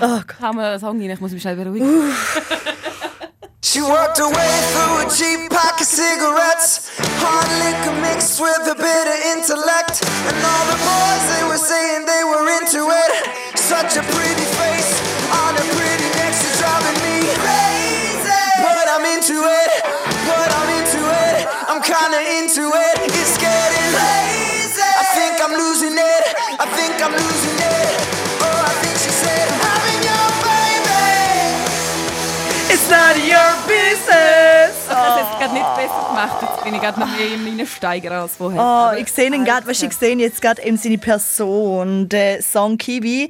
[0.00, 0.26] Oh Gott.
[0.28, 2.12] Kann man sagen, ich muss mich schnell beruhigen.
[3.64, 6.90] She walked away through a cheap pack of cigarettes.
[7.20, 10.02] Hard liquor mixed with a bit of intellect.
[10.28, 13.58] And all the boys, they were saying they were into it.
[13.58, 15.11] Such a pretty face
[19.22, 19.82] into it,
[20.26, 21.46] but I'm into it.
[21.70, 22.96] I'm kinda into it.
[23.06, 24.82] It's getting lazy.
[24.82, 26.24] I think I'm losing it.
[26.58, 27.94] I think I'm losing it.
[28.42, 31.06] Oh, I think she said, having your baby.
[32.74, 34.74] It's not your business.
[34.90, 36.36] Ich habe es jetzt gerade nicht besser gemacht.
[36.42, 38.60] Jetzt bin ich gerade noch mehr im Reinsteigern als vorher.
[38.60, 40.98] Oh, Aber- ich sehe ihn gerade, weißt, du, ich sehe ihn jetzt gerade eben seine
[40.98, 43.28] Person, der Song Kiwi.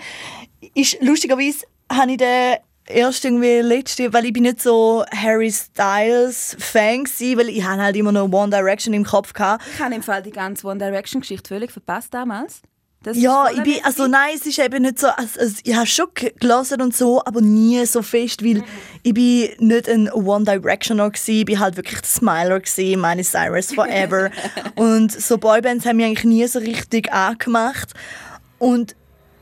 [0.74, 2.57] Ist lustigerweise habe ich den
[2.93, 7.82] erst irgendwie letzte, weil ich bin nicht so Harry Styles Fan gsi, weil ich habe
[7.82, 9.64] halt immer noch One Direction im Kopf gehabt.
[9.74, 12.62] Ich habe im Fall die ganze One Direction Geschichte völlig verpasst damals.
[13.03, 15.86] Das Ja, ich bin, also nein, es ist eben nicht so, also, also, ich habe
[15.86, 18.62] schon gelesen und so, aber nie so fest, weil
[19.03, 23.24] ich bin nicht ein One Directioner gsi, ich bin halt wirklich der Smiler gsi, meine
[23.24, 24.30] Cyrus Forever
[24.76, 27.93] und so Boybands haben mich eigentlich nie so richtig angemacht
[28.59, 28.95] und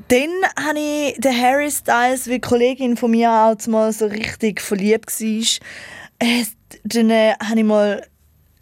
[0.09, 0.30] dann
[0.64, 5.12] habe ich den Harry Styles, wie eine Kollegin von mir auch mal so richtig verliebt
[5.20, 6.46] war,
[6.84, 8.07] dann äh, habe ich mal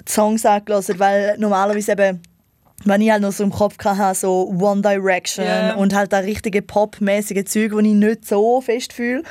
[0.06, 2.22] die Songs angelassen, weil normalerweise eben
[2.84, 5.74] wenn ich halt noch so im Kopf hatte, so One Direction Ja.
[5.74, 9.24] und halt da richtige popmäßige Züge, die ich nicht so fest fühle.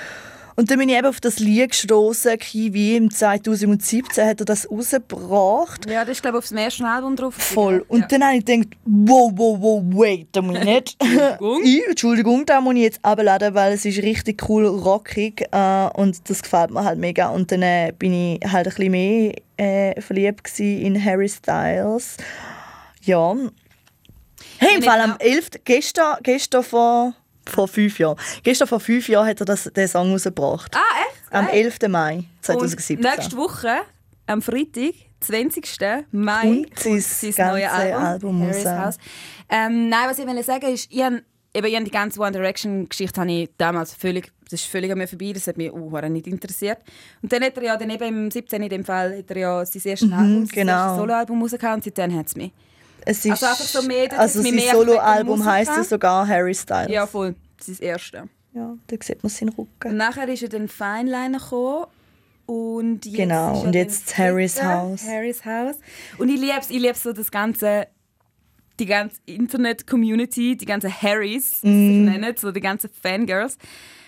[0.59, 4.67] Und dann bin ich eben auf das Lied gestoßen, Kiwi, im 2017 hat er das
[4.67, 5.87] rausgebracht.
[5.87, 7.35] Ja, das ist glaube ich auf dem ersten Album drauf.
[7.35, 7.85] Voll.
[7.87, 8.07] Und ja.
[8.07, 10.95] dann habe ich gedacht, wow, wow, wow, wait a minute.
[10.99, 11.61] Entschuldigung.
[11.63, 16.27] ich, Entschuldigung, da muss ich jetzt abladen, weil es ist richtig cool rockig äh, und
[16.27, 17.27] das gefällt mir halt mega.
[17.29, 22.17] Und dann äh, bin ich halt ein bisschen mehr äh, verliebt in Harry Styles.
[23.03, 23.35] Ja.
[24.57, 25.49] Hey, im Fall am glaub- 11.
[25.65, 27.13] gestern, gestern vor,
[27.49, 28.17] vor fünf Jahren.
[28.43, 30.75] Gestern vor fünf Jahren hat er das, den Song rausgebracht.
[30.75, 31.33] Ah, echt?
[31.33, 31.65] Am Geil.
[31.65, 31.77] 11.
[31.89, 32.97] Mai 2017.
[32.97, 33.77] Und nächste Woche,
[34.27, 35.79] am Freitag, 20.
[36.11, 38.65] Mai, Kommt sein neues Album, Album Harry's.
[38.65, 38.97] House.
[39.49, 41.23] Ähm, nein, was ich will sagen ist, ich habe,
[41.53, 45.07] eben, die ganze One Direction Geschichte habe ich damals völlig, das ist völlig an mir
[45.07, 46.79] vorbei, das hat mich uh, nicht interessiert.
[47.21, 48.61] Und dann hat er ja dann eben im 17.
[48.61, 50.71] in dem Fall hat er ja sein erstes Album, sein genau.
[50.73, 52.51] erstes Soloalbum rausgehauen und seitdem hat es mich.
[53.07, 55.85] Es ist, Also einfach so mehr, also es mich sein mehr Soloalbum heisst hat.
[55.85, 56.91] sogar Harry Styles.
[56.91, 57.35] Ja, voll.
[57.57, 58.29] Das ist das erste.
[58.53, 59.97] Ja, da sieht man seinen Und Rücken.
[59.97, 61.85] nachher ist er dann Fineliner gekommen.
[62.47, 65.03] Und jetzt Genau, und jetzt Harry's House.
[65.05, 65.75] Harry's House.
[66.17, 67.87] Und ich liebe es, ich liebe so das ganze,
[68.79, 71.65] die ganze Internet-Community, die ganzen Harrys, Mm.
[71.65, 73.57] sich nennen, so die ganzen Fangirls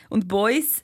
[0.09, 0.83] und Boys.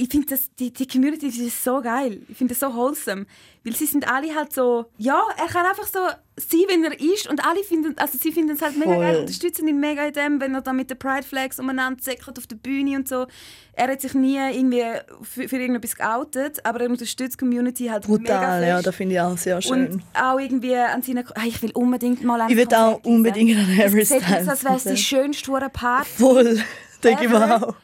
[0.00, 2.22] Ich finde das, die, die Community ist so geil.
[2.26, 3.26] Ich finde das so wholesome.
[3.62, 5.98] Weil sie sind alle halt so, ja, er kann einfach so
[6.38, 9.04] sein, wenn er ist und alle finden, also sie finden es halt mega Voll.
[9.04, 12.38] geil, unterstützen ihn mega in dem, wenn er da mit den Pride Flags umeinander säckelt
[12.38, 13.26] auf der Bühne und so.
[13.74, 14.84] Er hat sich nie irgendwie
[15.20, 19.16] für, für irgendetwas geoutet, aber er unterstützt die Community halt Brutal, mega ja, das finde
[19.16, 19.90] ich auch sehr schön.
[19.90, 21.26] Und auch irgendwie an seinen...
[21.34, 24.76] Ah, ich will unbedingt mal an Ich will auch unbedingt an Harry Styles als wäre
[24.76, 26.08] es die schönste Party.
[26.16, 26.62] Voll,
[27.04, 27.74] denke ich mir auch.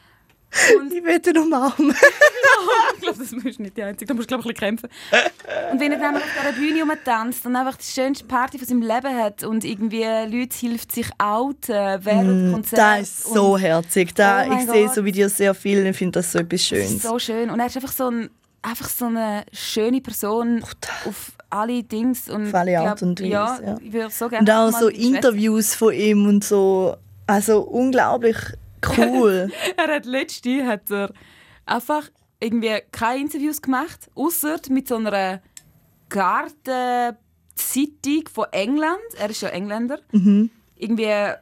[0.79, 1.91] Und Ich will ihn umarmen.
[1.91, 4.07] ich glaube, das musst nicht die Einzige.
[4.07, 5.71] Da musst du, glaube ich, ein bisschen kämpfen.
[5.71, 8.81] Und wenn er dann auf dieser Bühne rumtanzt und einfach die schönste Party von seinem
[8.81, 12.79] Leben hat und irgendwie Leute hilft sich outen während dem Konzert.
[12.79, 14.15] Das Mm, ist so herzig.
[14.15, 16.87] Da, Oh ich sehe so Videos sehr viel und finde das so etwas das ist
[16.89, 17.03] Schönes.
[17.03, 17.49] so schön.
[17.49, 18.29] Und er ist einfach so, ein,
[18.61, 20.63] einfach so eine schöne Person
[21.05, 22.29] auf alle Dings.
[22.29, 23.75] Und Auf alle Art und Weise, Ja, ja.
[23.81, 24.87] ich würde so gerne Und auch so.
[24.87, 26.95] Interviews von ihm und so.
[27.27, 28.37] Also unglaublich
[28.97, 29.51] cool.
[29.77, 31.11] Er hat letzte hat er
[31.65, 32.09] einfach
[32.39, 35.41] irgendwie keine Interviews gemacht, außer mit so einer
[36.09, 37.17] Gartenzeitung
[38.31, 38.99] von England.
[39.17, 39.99] Er ist ja Engländer.
[40.79, 41.35] Irgendwie äh,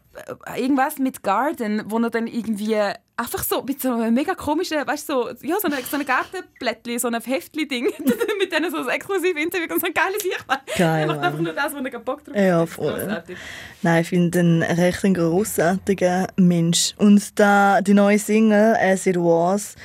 [0.58, 2.76] irgendwas mit Garden, wo er dann irgendwie
[3.18, 6.06] einfach so mit so einem mega komischen, weißt du, so, ja, so eine, so eine
[6.06, 7.86] Gartenblättchen, so ein Heftli-Ding,
[8.40, 10.62] mit denen so ein exklusives Interview und so ein geiles Sichtbar.
[10.78, 12.70] Geil, Er macht einfach nur das, wo er Bock drauf Ja, hat.
[12.70, 12.94] voll.
[12.94, 13.38] Grossartig.
[13.82, 16.94] Nein, ich finde ihn recht ein grossartiger Mensch.
[16.98, 19.76] Und da, die neue Single, As It Was,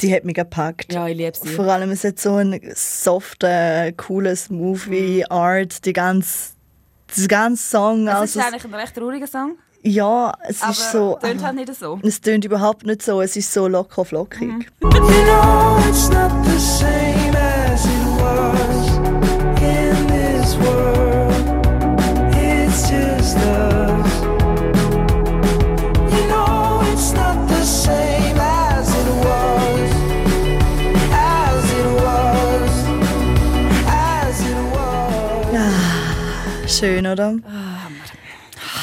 [0.00, 0.92] die hat mich gepackt.
[0.92, 1.48] Ja, ich liebe sie.
[1.48, 6.50] Vor allem, es hat so ein softer, cooles Movie, Art, die ganze,
[7.16, 8.08] der ganze Song.
[8.08, 11.18] Es also, ist eigentlich ein recht trauriger Song, ja, es aber ist so.
[11.20, 12.00] tönt halt nicht so.
[12.02, 14.48] Es tönt überhaupt nicht so, es ist so locker flockig.
[14.48, 14.64] Mhm.
[36.78, 37.36] Schön, oder?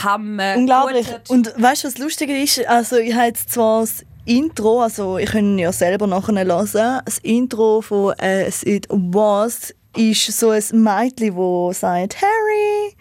[0.03, 0.55] Hammer.
[0.57, 1.07] Unglaublich.
[1.27, 2.65] Und weißt du, was lustig ist?
[2.67, 7.01] Also, ich habe jetzt zwar das Intro, also ich kann ja selber nachher hören.
[7.05, 12.95] Das Intro von As It Was ist so ein Mädchen, das sagt Harry,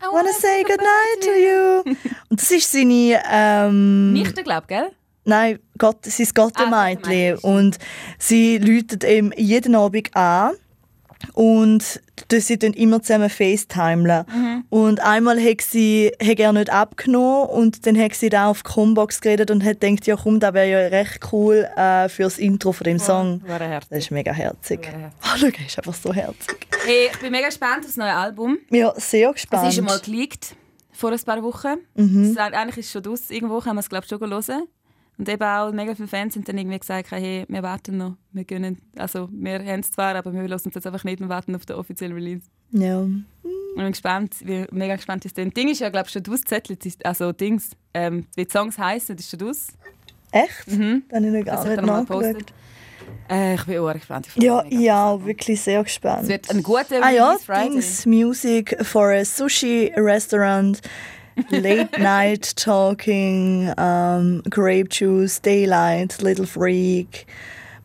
[0.00, 1.94] I wanna say goodnight to you.
[2.28, 4.90] Und das ist seine ähm, Nichte, glaube gell?
[5.24, 7.02] Nein, Gott, sie ist Gottemädchen.
[7.02, 7.38] Gottemädchen.
[7.38, 7.78] Und
[8.18, 10.54] sie läutet ihm jeden Abend an.
[11.34, 14.24] Und das sie dann immer zusammen FaceTimeln.
[14.32, 14.64] Mhm.
[14.70, 18.70] Und einmal hat sie hat er nicht abgenommen und dann hat sie da auf die
[18.70, 22.38] Combox geredet und hat gedacht, ja komm, das wäre ja recht cool äh, für das
[22.38, 23.42] Intro von dem Song.
[23.46, 23.90] War er herzig.
[23.90, 24.88] Das ist mega herzig.
[25.22, 26.66] Oh, schau, er ist einfach so herzig.
[26.84, 28.58] Hey, ich bin mega gespannt auf das neue Album.
[28.70, 29.68] Ja, sehr gespannt.
[29.68, 30.56] Es ist einmal geleakt
[30.92, 31.78] vor ein paar Wochen.
[31.94, 32.24] Mhm.
[32.24, 33.30] Ist, eigentlich ist es schon draus.
[33.30, 34.68] Irgendwo haben wir es glaube ich schon hören.
[35.18, 38.14] Und eben auch mega viele Fans haben dann irgendwie gesagt, hey, wir warten noch.
[38.32, 41.28] Wir können, also wir haben es zwar, aber wir lassen uns jetzt einfach nicht und
[41.28, 42.42] warten auf den offiziellen Release.
[42.70, 43.04] ja.
[43.70, 46.22] Ich bin gespannt, wie, mega gespannt ist das Ding ist ja glaube ich schon
[46.84, 49.68] ist- Also Dings, ähm, wie die Songs heißen, ist schon aus.
[50.32, 50.66] Echt?
[50.68, 51.04] Mhm.
[51.08, 52.52] Dann habe ich noch gar Das nicht gepostet.
[53.30, 54.26] Äh, ich bin auch gespannt.
[54.34, 56.22] Ich Ja, ja, auch wirklich sehr gespannt.
[56.24, 57.70] Es wird ein guter Ah ja, Release Friday.
[57.70, 60.80] Things Music for a Sushi Restaurant,
[61.50, 67.26] Late Night Talking, um, Grape Juice, Daylight, Little Freak,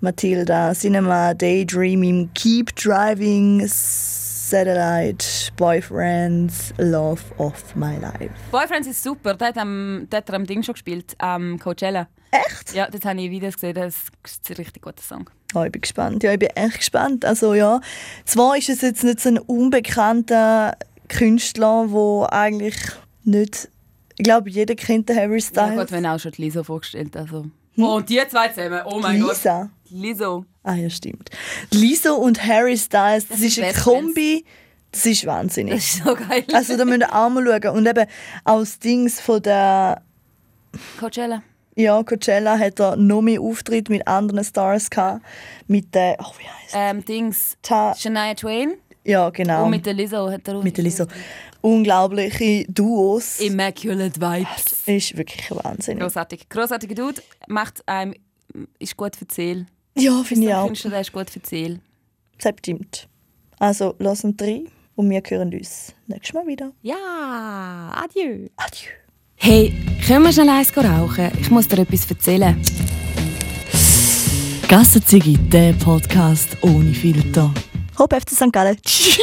[0.01, 8.31] Matilda, Cinema, Daydreaming, Keep Driving, Satellite, Boyfriends, Love of My Life.
[8.51, 9.33] Boyfriends ist super.
[9.35, 12.07] Der hat, am, der hat er am Ding schon gespielt, am Coachella.
[12.31, 12.73] Echt?
[12.73, 13.75] Ja, dort habe ich Videos gesehen.
[13.75, 13.95] Das
[14.25, 15.29] ist ein richtig guter Song.
[15.55, 16.23] Oh, ich bin gespannt.
[16.23, 17.25] Ja, ich bin echt gespannt.
[17.25, 17.79] Also ja,
[18.25, 20.75] zwar ist es jetzt nicht so ein unbekannter
[21.07, 22.75] Künstler, wo eigentlich
[23.25, 23.69] nicht,
[24.17, 25.79] ich glaube, jeder kennt den Harry Ja Styles.
[25.79, 27.15] gut, wenn auch schon die Lizzo vorgestellt.
[27.17, 27.45] Also.
[27.77, 28.81] Oh, und die zwei zusammen.
[28.85, 29.31] Oh mein Gott.
[29.31, 29.69] Lisa.
[29.89, 30.45] Lizzo.
[30.63, 31.29] Ah ja, stimmt.
[31.71, 34.45] Lisa und Harry Styles, das, Das ist sind eine Best Kombi,
[34.91, 35.73] das ist wahnsinnig.
[35.75, 36.45] Das ist so geil.
[36.53, 37.75] Also da müsst ihr auch mal schauen.
[37.77, 38.05] Und eben
[38.43, 40.01] aus Dings von der
[40.99, 41.41] Coachella.
[41.75, 45.23] ja, Coachella hat er noch mehr Auftritt mit anderen Stars gehabt.
[45.67, 47.57] Mit der, oh wie heißt Ähm, Dings.
[47.61, 48.75] Ta Shania Twain.
[49.05, 49.65] Ja, genau.
[49.65, 51.07] Und mit der Lizzo hat er auch mit der Lisa.
[51.61, 53.39] Unglaubliche Duos.
[53.39, 54.83] Immaculate Vibes.
[54.85, 55.99] ist wirklich ein Wahnsinn.
[55.99, 56.49] Grossartig.
[56.49, 57.21] Grossartiger Dude.
[57.47, 58.13] Macht einem,
[58.79, 59.65] ist gut für die Seele.
[59.97, 60.67] Ja, finde ich auch.
[60.67, 61.79] Künstler, der ist gut für die Seele.
[62.41, 63.07] Das stimmt.
[63.59, 64.63] Also, lassen drei
[64.95, 66.71] und wir hören uns nächstes Mal wieder.
[66.81, 68.47] Ja, adieu.
[68.57, 68.89] Adieu.
[69.35, 69.73] Hey,
[70.05, 71.31] können wir schnell eins rauchen?
[71.39, 72.61] Ich muss dir etwas erzählen.
[74.67, 77.53] Gassenzigi, der Podcast ohne Filter.
[78.03, 78.51] Hope FC St.
[78.51, 78.77] Gallen.
[78.81, 79.17] Tschüss.